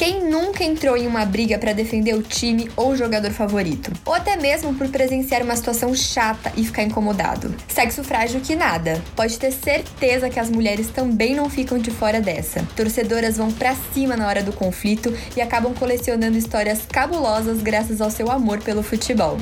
Quem 0.00 0.24
nunca 0.30 0.64
entrou 0.64 0.96
em 0.96 1.06
uma 1.06 1.26
briga 1.26 1.58
pra 1.58 1.74
defender 1.74 2.14
o 2.14 2.22
time 2.22 2.70
ou 2.74 2.96
jogador 2.96 3.32
favorito? 3.32 3.92
Ou 4.06 4.14
até 4.14 4.34
mesmo 4.34 4.72
por 4.72 4.88
presenciar 4.88 5.42
uma 5.42 5.54
situação 5.54 5.94
chata 5.94 6.50
e 6.56 6.64
ficar 6.64 6.84
incomodado? 6.84 7.54
Sexo 7.68 8.02
frágil 8.02 8.40
que 8.40 8.56
nada. 8.56 9.02
Pode 9.14 9.38
ter 9.38 9.52
certeza 9.52 10.30
que 10.30 10.40
as 10.40 10.48
mulheres 10.48 10.88
também 10.88 11.34
não 11.34 11.50
ficam 11.50 11.78
de 11.78 11.90
fora 11.90 12.18
dessa. 12.18 12.66
Torcedoras 12.74 13.36
vão 13.36 13.52
pra 13.52 13.76
cima 13.92 14.16
na 14.16 14.26
hora 14.26 14.42
do 14.42 14.54
conflito 14.54 15.14
e 15.36 15.40
acabam 15.42 15.74
colecionando 15.74 16.38
histórias 16.38 16.80
cabulosas 16.90 17.60
graças 17.60 18.00
ao 18.00 18.10
seu 18.10 18.30
amor 18.30 18.62
pelo 18.62 18.82
futebol. 18.82 19.36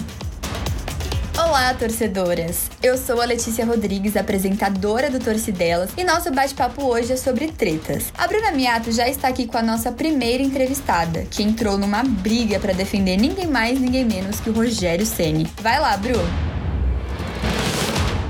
Olá, 1.41 1.73
torcedoras! 1.73 2.69
Eu 2.83 2.99
sou 2.99 3.21
a 3.21 3.25
Letícia 3.25 3.65
Rodrigues, 3.65 4.17
apresentadora 4.17 5.09
do 5.09 5.21
Torcidelas, 5.21 5.91
e 5.97 6.03
nosso 6.03 6.33
bate-papo 6.33 6.85
hoje 6.85 7.13
é 7.13 7.17
sobre 7.17 7.47
tretas. 7.53 8.13
A 8.19 8.27
Bruna 8.27 8.51
Miato 8.51 8.91
já 8.91 9.09
está 9.09 9.29
aqui 9.29 9.47
com 9.47 9.57
a 9.57 9.63
nossa 9.63 9.93
primeira 9.93 10.43
entrevistada, 10.43 11.25
que 11.31 11.45
entrou 11.45 11.79
numa 11.79 12.03
briga 12.03 12.59
para 12.59 12.73
defender 12.73 13.17
ninguém 13.17 13.47
mais, 13.47 13.79
ninguém 13.79 14.05
menos 14.05 14.41
que 14.41 14.51
o 14.51 14.53
Rogério 14.53 15.07
Ceni. 15.07 15.49
Vai 15.63 15.79
lá, 15.79 15.97
Bru! 15.97 16.19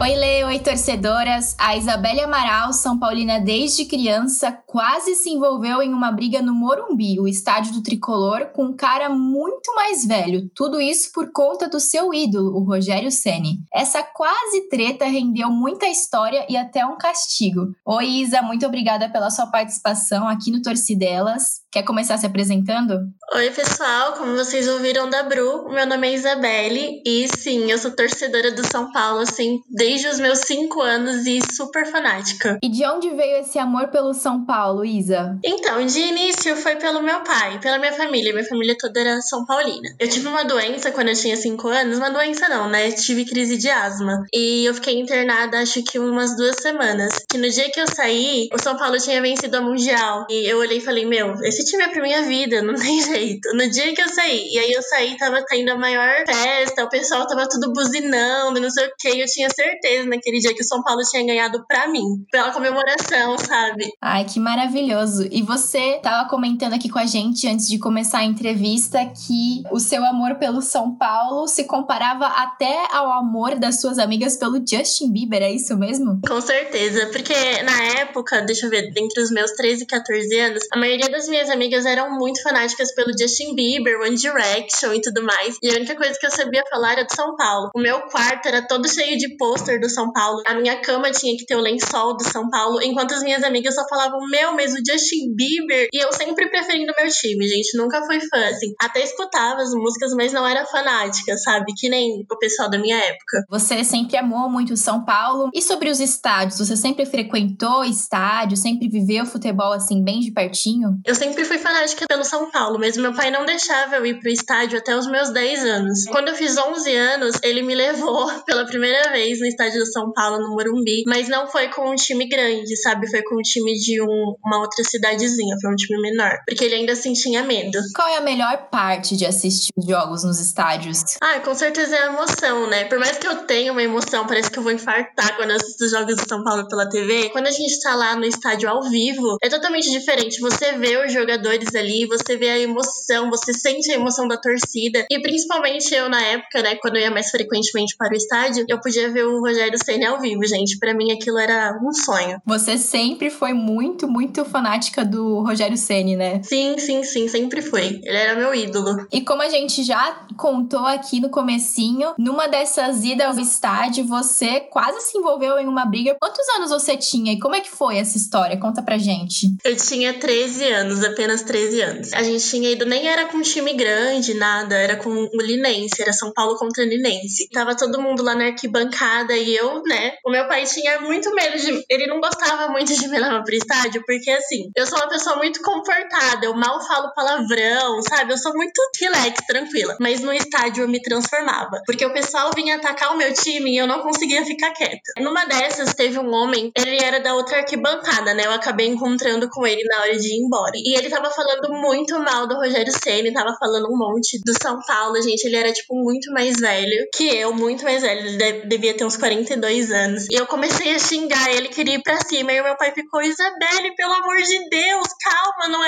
Oi, 0.01 0.15
Lê, 0.15 0.45
oi, 0.45 0.61
torcedoras. 0.61 1.57
A 1.59 1.77
Isabelle 1.77 2.21
Amaral, 2.21 2.73
São 2.73 2.97
Paulina 2.97 3.41
desde 3.41 3.85
criança, 3.85 4.53
quase 4.65 5.17
se 5.17 5.29
envolveu 5.29 5.83
em 5.83 5.93
uma 5.93 6.13
briga 6.13 6.41
no 6.41 6.55
Morumbi, 6.55 7.19
o 7.19 7.27
estádio 7.27 7.73
do 7.73 7.83
tricolor, 7.83 8.47
com 8.53 8.67
um 8.67 8.77
cara 8.77 9.09
muito 9.09 9.75
mais 9.75 10.07
velho. 10.07 10.49
Tudo 10.55 10.81
isso 10.81 11.11
por 11.13 11.33
conta 11.33 11.69
do 11.69 11.81
seu 11.81 12.15
ídolo, 12.15 12.57
o 12.57 12.63
Rogério 12.63 13.11
Ceni. 13.11 13.59
Essa 13.75 14.01
quase 14.01 14.69
treta 14.69 15.05
rendeu 15.05 15.51
muita 15.51 15.89
história 15.89 16.47
e 16.49 16.57
até 16.57 16.87
um 16.87 16.97
castigo. 16.97 17.75
Oi, 17.85 18.07
Isa, 18.07 18.41
muito 18.41 18.65
obrigada 18.65 19.09
pela 19.09 19.31
sua 19.31 19.49
participação 19.49 20.29
aqui 20.29 20.53
no 20.53 20.63
Torcidelas. 20.63 21.63
Quer 21.79 21.84
começar 21.84 22.19
se 22.19 22.27
apresentando? 22.27 22.98
Oi, 23.37 23.51
pessoal, 23.51 24.15
como 24.15 24.34
vocês 24.34 24.67
ouviram 24.67 25.09
da 25.09 25.23
Bru, 25.23 25.69
meu 25.69 25.87
nome 25.87 26.09
é 26.09 26.15
Isabelle 26.15 27.01
e 27.07 27.29
sim, 27.29 27.70
eu 27.70 27.79
sou 27.79 27.93
torcedora 27.93 28.51
do 28.51 28.67
São 28.67 28.91
Paulo, 28.91 29.20
assim, 29.20 29.61
desde 29.70 30.09
os 30.09 30.19
meus 30.19 30.41
cinco 30.41 30.81
anos 30.81 31.25
e 31.25 31.39
super 31.55 31.87
fanática. 31.87 32.59
E 32.61 32.69
de 32.69 32.85
onde 32.85 33.11
veio 33.11 33.37
esse 33.37 33.61
amor 33.61 33.89
pelo 33.89 34.12
São 34.12 34.45
Paulo, 34.45 34.85
Isa? 34.85 35.39
Então, 35.45 35.87
de 35.87 36.01
início 36.01 36.57
foi 36.57 36.75
pelo 36.75 37.01
meu 37.01 37.20
pai, 37.20 37.61
pela 37.61 37.79
minha 37.79 37.92
família, 37.92 38.33
minha 38.33 38.45
família 38.45 38.75
toda 38.77 38.98
era 38.98 39.20
São 39.20 39.47
Paulina. 39.47 39.89
Eu 40.01 40.09
tive 40.09 40.27
uma 40.27 40.42
doença 40.42 40.91
quando 40.91 41.11
eu 41.11 41.15
tinha 41.15 41.37
cinco 41.37 41.69
anos, 41.69 41.98
uma 41.98 42.11
doença 42.11 42.48
não, 42.48 42.69
né? 42.69 42.91
Tive 42.91 43.25
crise 43.25 43.57
de 43.57 43.70
asma 43.70 44.25
e 44.35 44.65
eu 44.65 44.75
fiquei 44.75 44.98
internada 44.98 45.61
acho 45.61 45.81
que 45.85 45.97
umas 45.97 46.37
duas 46.37 46.57
semanas. 46.57 47.25
Que 47.31 47.39
no 47.39 47.48
dia 47.48 47.70
que 47.70 47.81
eu 47.81 47.87
saí, 47.87 48.48
o 48.53 48.61
São 48.61 48.77
Paulo 48.77 48.97
tinha 48.98 49.23
vencido 49.23 49.57
a 49.59 49.61
Mundial 49.61 50.27
e 50.29 50.51
eu 50.51 50.59
olhei 50.59 50.79
e 50.79 50.81
falei, 50.81 51.07
meu, 51.07 51.35
esse 51.45 51.67
time 51.69 51.84
é 51.84 51.88
pra 51.88 52.02
minha 52.02 52.22
vida, 52.22 52.62
não 52.62 52.74
tem 52.74 53.00
jeito. 53.02 53.48
No 53.55 53.69
dia 53.70 53.94
que 53.94 54.02
eu 54.02 54.08
saí, 54.08 54.48
e 54.52 54.58
aí 54.58 54.72
eu 54.72 54.83
saí, 54.83 55.16
tava 55.16 55.44
tendo 55.47 55.70
a 55.70 55.77
maior 55.77 56.24
festa, 56.27 56.84
o 56.84 56.88
pessoal 56.88 57.27
tava 57.27 57.48
tudo 57.48 57.72
buzinando, 57.72 58.61
não 58.61 58.70
sei 58.70 58.86
o 58.86 58.92
que. 58.98 59.08
Eu 59.20 59.27
tinha 59.27 59.48
certeza 59.50 60.08
naquele 60.08 60.39
dia 60.39 60.55
que 60.55 60.62
o 60.62 60.66
São 60.66 60.83
Paulo 60.83 61.02
tinha 61.02 61.24
ganhado 61.24 61.64
pra 61.66 61.89
mim, 61.89 62.24
pela 62.30 62.51
comemoração, 62.52 63.39
sabe? 63.39 63.90
Ai, 64.01 64.24
que 64.24 64.40
maravilhoso. 64.40 65.28
E 65.30 65.42
você 65.42 66.01
tava 66.02 66.28
comentando 66.28 66.74
aqui 66.74 66.89
com 66.89 66.98
a 66.98 67.07
gente 67.07 67.46
antes 67.46 67.68
de 67.68 67.78
começar 67.78 68.18
a 68.18 68.24
entrevista 68.24 68.98
que 69.07 69.62
o 69.70 69.78
seu 69.78 70.05
amor 70.05 70.36
pelo 70.36 70.62
São 70.62 70.96
Paulo 70.96 71.46
se 71.46 71.64
comparava 71.64 72.27
até 72.27 72.86
ao 72.92 73.12
amor 73.12 73.57
das 73.57 73.80
suas 73.80 73.98
amigas 73.98 74.36
pelo 74.36 74.62
Justin 74.67 75.12
Bieber, 75.12 75.42
é 75.42 75.52
isso 75.52 75.77
mesmo? 75.77 76.20
Com 76.27 76.40
certeza, 76.40 77.07
porque 77.07 77.34
na 77.62 77.83
época, 78.01 78.40
deixa 78.42 78.67
eu 78.67 78.70
ver, 78.70 78.92
entre 78.96 79.23
os 79.23 79.30
meus 79.30 79.52
13 79.52 79.83
e 79.83 79.86
14 79.86 80.40
anos, 80.40 80.64
a 80.73 80.78
maioria 80.78 81.08
das 81.08 81.28
minhas 81.28 81.48
amigas 81.48 81.86
eram 81.86 82.11
muito 82.19 82.42
fanáticas 82.42 82.95
pelo 82.95 83.13
Justin 83.19 83.55
Bieber, 83.55 84.01
One 84.01 84.17
Direction 84.17 84.92
e 84.95 85.01
tudo 85.01 85.23
mais. 85.23 85.57
E 85.63 85.70
a 85.70 85.75
única 85.75 85.97
coisa 85.97 86.19
que 86.19 86.27
eu 86.27 86.31
sabia 86.31 86.63
falar 86.70 86.92
era 86.92 87.05
do 87.05 87.14
São 87.14 87.36
Paulo. 87.36 87.70
O 87.75 87.81
meu 87.81 88.01
quarto 88.03 88.47
era 88.47 88.67
todo 88.67 88.89
cheio 88.89 89.17
de 89.19 89.36
pôster 89.36 89.81
do 89.81 89.89
São 89.89 90.13
Paulo. 90.13 90.42
A 90.47 90.55
minha 90.55 90.81
cama 90.81 91.11
tinha 91.11 91.37
que 91.37 91.47
ter 91.47 91.57
o 91.57 91.61
lençol 91.61 92.17
do 92.17 92.25
São 92.25 92.48
Paulo, 92.51 92.81
enquanto 92.83 93.14
as 93.14 93.23
minhas 93.23 93.42
amigas 93.42 93.75
só 93.75 93.87
falavam, 93.89 94.20
meu, 94.29 94.55
mas 94.55 94.73
o 94.73 94.79
Justin 94.79 95.35
Bieber. 95.35 95.89
E 95.92 95.98
eu 95.98 96.13
sempre 96.13 96.48
preferindo 96.48 96.92
meu 96.98 97.08
time, 97.08 97.47
gente. 97.47 97.77
Nunca 97.77 98.05
fui 98.05 98.20
fã, 98.20 98.47
assim. 98.48 98.75
Até 98.81 99.03
escutava 99.03 99.61
as 99.61 99.73
músicas, 99.73 100.13
mas 100.14 100.33
não 100.33 100.47
era 100.47 100.64
fanática, 100.67 101.37
sabe? 101.37 101.73
Que 101.77 101.89
nem 101.89 102.25
o 102.31 102.39
pessoal 102.39 102.70
da 102.70 102.79
minha 102.79 102.97
época. 102.97 103.45
Você 103.48 103.85
sempre 103.85 104.17
amou 104.17 104.48
muito 104.48 104.77
São 104.77 105.05
Paulo. 105.05 105.51
E 105.55 105.63
sobre 105.63 105.91
os 105.91 106.01
estádios? 106.01 106.58
Você 106.58 106.77
sempre 106.77 107.07
frequentou 107.07 107.85
estádio? 107.85 108.57
Sempre 108.57 108.89
viveu 108.89 109.27
futebol 109.27 109.73
assim, 109.73 110.03
bem 110.03 110.20
de 110.20 110.31
pertinho? 110.33 111.01
Eu 111.05 111.14
sempre 111.14 111.38
fui 111.45 111.59
fanática 111.59 112.07
pelo 112.09 112.25
São 112.25 112.51
Paulo, 112.51 112.79
mas 112.79 112.97
meu 112.97 113.15
pai 113.15 113.31
não 113.31 113.45
deixava 113.45 113.97
eu 113.97 114.07
ir 114.07 114.21
pro 114.21 114.29
estádio 114.29 114.79
até 114.79 114.97
os 114.97 115.07
meus 115.07 115.31
10 115.31 115.65
anos. 115.65 116.05
Quando 116.07 116.29
eu 116.29 116.35
fiz 116.35 116.57
11 116.57 116.97
anos, 116.97 117.37
ele 117.43 117.63
me 117.63 117.75
levou 117.75 118.29
pela 118.45 118.65
primeira 118.67 119.11
vez 119.13 119.41
no 119.41 119.47
estádio 119.47 119.81
do 119.81 119.87
São 119.87 120.13
Paulo, 120.13 120.39
no 120.39 120.51
Morumbi, 120.51 121.05
mas 121.07 121.29
não 121.29 121.47
foi 121.47 121.69
com 121.69 121.91
um 121.91 121.95
time 121.95 122.29
grande, 122.29 122.77
sabe? 122.77 123.11
Foi 123.11 123.23
com 123.23 123.37
um 123.37 123.43
time 123.43 123.75
de 123.75 124.01
um, 124.03 124.35
uma 124.45 124.61
outra 124.61 124.85
cidadezinha, 124.85 125.57
foi 125.61 125.71
um 125.71 125.77
time 125.77 126.01
menor, 126.01 126.39
porque 126.47 126.65
ele 126.65 126.75
ainda 126.75 126.93
assim 126.93 127.13
tinha 127.13 127.43
medo. 127.43 127.79
Qual 127.95 128.09
é 128.09 128.17
a 128.17 128.20
melhor 128.20 128.69
parte 128.70 129.17
de 129.17 129.26
assistir 129.26 129.73
os 129.76 129.87
jogos 129.87 130.25
nos 130.25 130.41
estádios? 130.41 131.17
Ah, 131.20 131.41
com 131.41 131.55
certeza 131.55 131.97
é 131.97 132.03
a 132.03 132.06
emoção, 132.06 132.69
né? 132.69 132.85
Por 132.85 132.99
mais 132.99 133.19
que 133.19 133.26
eu 133.26 133.37
tenha 133.44 133.73
uma 133.73 133.82
emoção, 133.82 134.26
parece 134.26 134.50
que 134.50 134.59
eu 134.59 134.62
vou 134.62 134.73
infartar 134.73 135.37
quando 135.37 135.50
eu 135.50 135.56
assisto 135.56 135.85
os 135.85 135.91
jogos 135.91 136.17
do 136.17 136.29
São 136.29 136.43
Paulo 136.43 136.67
pela 136.69 136.88
TV. 136.88 137.31
Quando 137.31 137.47
a 137.47 137.50
gente 137.50 137.81
tá 137.81 137.94
lá 137.94 138.17
no 138.17 138.25
estádio 138.25 138.69
ao 138.69 138.82
vivo, 138.82 139.37
é 139.43 139.49
totalmente 139.49 139.91
diferente. 139.91 140.41
Você 140.41 140.73
vê 140.73 140.97
os 141.05 141.12
jogadores 141.28 141.75
ali, 141.75 142.06
você 142.06 142.37
vê 142.37 142.49
a 142.49 142.58
emoção, 142.58 143.28
você 143.28 143.52
sente 143.52 143.90
a 143.90 143.94
emoção 143.94 144.26
da 144.26 144.37
torcida. 144.38 145.06
E 145.11 145.20
principalmente 145.20 145.94
eu 145.94 146.08
na 146.08 146.22
época, 146.22 146.62
né, 146.62 146.76
quando 146.76 146.96
eu 146.96 147.02
ia 147.02 147.11
mais 147.11 147.31
frequentemente 147.31 147.94
para 147.96 148.12
o 148.12 148.16
estádio, 148.16 148.64
eu 148.66 148.81
podia 148.81 149.11
ver 149.11 149.25
o 149.25 149.40
Rogério 149.40 149.78
Senna 149.82 150.11
ao 150.11 150.20
vivo, 150.20 150.44
gente. 150.46 150.78
Para 150.78 150.94
mim 150.94 151.12
aquilo 151.12 151.38
era 151.38 151.78
um 151.82 151.93
sonho. 151.93 152.40
Você 152.46 152.78
sempre 152.78 153.28
foi 153.28 153.52
muito, 153.52 154.08
muito 154.08 154.44
fanática 154.44 155.05
do 155.05 155.43
Rogério 155.43 155.76
Ceni, 155.76 156.16
né? 156.16 156.40
Sim, 156.43 156.78
sim, 156.78 157.02
sim, 157.02 157.28
sempre 157.28 157.60
foi. 157.60 158.00
Ele 158.02 158.16
era 158.16 158.34
meu 158.34 158.55
ídolo. 158.55 159.06
E 159.12 159.20
como 159.20 159.43
a 159.43 159.49
gente 159.49 159.82
já 159.82 160.26
contou 160.37 160.87
aqui 160.87 161.20
no 161.20 161.28
comecinho, 161.28 162.14
numa 162.16 162.46
dessas 162.46 163.05
idas 163.05 163.37
ao 163.37 163.43
estádio, 163.43 164.05
você 164.05 164.60
quase 164.60 165.00
se 165.02 165.19
envolveu 165.19 165.58
em 165.58 165.66
uma 165.66 165.84
briga. 165.84 166.16
Quantos 166.19 166.46
anos 166.56 166.70
você 166.70 166.96
tinha 166.96 167.32
e 167.32 167.38
como 167.38 167.55
é 167.55 167.60
que 167.60 167.70
foi 167.70 167.99
essa 167.99 168.16
história? 168.16 168.58
Conta 168.58 168.82
pra 168.82 168.96
gente. 168.96 169.55
Eu 169.64 169.76
tinha 169.76 170.14
13 170.14 170.64
anos, 170.72 171.02
apenas 171.19 171.43
13 171.43 171.81
anos. 171.81 172.12
A 172.12 172.23
gente 172.23 172.49
tinha 172.49 172.70
ido, 172.70 172.87
nem 172.87 173.08
era 173.08 173.26
com 173.26 173.38
um 173.38 173.43
time 173.43 173.73
grande, 173.75 174.34
nada, 174.34 174.76
era 174.76 174.94
com 174.94 175.11
o 175.11 175.43
Linense, 175.43 176.00
era 176.00 176.12
São 176.12 176.32
Paulo 176.32 176.56
contra 176.56 176.84
Linense. 176.84 177.49
Tava 177.50 177.76
todo 177.76 178.00
mundo 178.00 178.23
lá 178.23 178.37
na 178.37 178.46
arquibancada 178.46 179.37
e 179.37 179.56
eu, 179.56 179.82
né, 179.82 180.12
o 180.25 180.31
meu 180.31 180.46
pai 180.46 180.64
tinha 180.64 181.00
muito 181.00 181.34
medo 181.34 181.58
de. 181.58 181.84
Ele 181.90 182.06
não 182.06 182.20
gostava 182.20 182.69
muito 182.69 182.94
de 182.94 183.08
me 183.08 183.19
levar 183.19 183.43
pro 183.43 183.55
estádio, 183.55 184.05
porque 184.06 184.31
assim, 184.31 184.70
eu 184.76 184.87
sou 184.87 184.96
uma 184.96 185.08
pessoa 185.08 185.37
muito 185.37 185.61
comportada, 185.61 186.46
eu 186.46 186.55
mal 186.55 186.81
falo 186.87 187.12
palavrão, 187.14 188.00
sabe? 188.02 188.32
Eu 188.32 188.38
sou 188.38 188.55
muito 188.55 188.81
relax, 189.00 189.44
tranquila. 189.46 189.96
Mas 190.00 190.20
no 190.20 190.32
estádio 190.32 190.84
eu 190.84 190.88
me 190.88 191.02
transformava. 191.02 191.82
Porque 191.84 192.06
o 192.06 192.12
pessoal 192.12 192.52
vinha 192.54 192.76
atacar 192.76 193.12
o 193.12 193.16
meu 193.16 193.32
time 193.32 193.72
e 193.72 193.76
eu 193.76 193.88
não 193.88 194.02
conseguia 194.02 194.44
ficar 194.44 194.70
quieta. 194.70 195.00
Numa 195.19 195.44
dessas, 195.46 195.94
teve 195.94 196.19
um 196.19 196.32
homem, 196.32 196.70
ele 196.76 197.02
era 197.02 197.19
da 197.19 197.34
outra 197.34 197.58
arquibancada, 197.58 198.34
né? 198.34 198.46
Eu 198.46 198.52
acabei 198.52 198.87
encontrando 198.87 199.48
com 199.50 199.66
ele 199.66 199.82
na 199.84 200.02
hora 200.02 200.16
de 200.16 200.28
ir 200.28 200.44
embora. 200.44 200.72
E 200.76 200.96
ele 200.96 201.07
tava 201.08 201.31
falando 201.31 201.72
muito 201.72 202.19
mal 202.19 202.46
do 202.46 202.56
Rogério 202.56 202.93
Ceni, 202.93 203.32
tava 203.32 203.55
falando 203.58 203.87
um 203.90 203.96
monte 203.96 204.40
do 204.44 204.52
São 204.60 204.81
Paulo, 204.87 205.20
gente. 205.22 205.44
Ele 205.44 205.56
era, 205.56 205.72
tipo, 205.72 205.94
muito 205.94 206.32
mais 206.32 206.56
velho 206.56 207.08
que 207.14 207.28
eu, 207.28 207.52
muito 207.52 207.84
mais 207.84 208.02
velho. 208.02 208.26
Ele 208.26 208.66
devia 208.66 208.96
ter 208.96 209.05
uns 209.05 209.16
42 209.16 209.90
anos. 209.90 210.26
E 210.31 210.34
eu 210.34 210.46
comecei 210.46 210.94
a 210.94 210.99
xingar 210.99 211.52
ele, 211.55 211.69
queria 211.69 211.94
ir 211.94 212.02
pra 212.02 212.16
cima. 212.25 212.52
E 212.52 212.60
o 212.60 212.64
meu 212.64 212.76
pai 212.76 212.93
ficou, 212.93 213.22
Isabelle, 213.22 213.94
pelo 213.96 214.12
amor 214.12 214.37
de 214.37 214.69
Deus, 214.69 215.08
calma, 215.22 215.69
não 215.69 215.84
é 215.84 215.88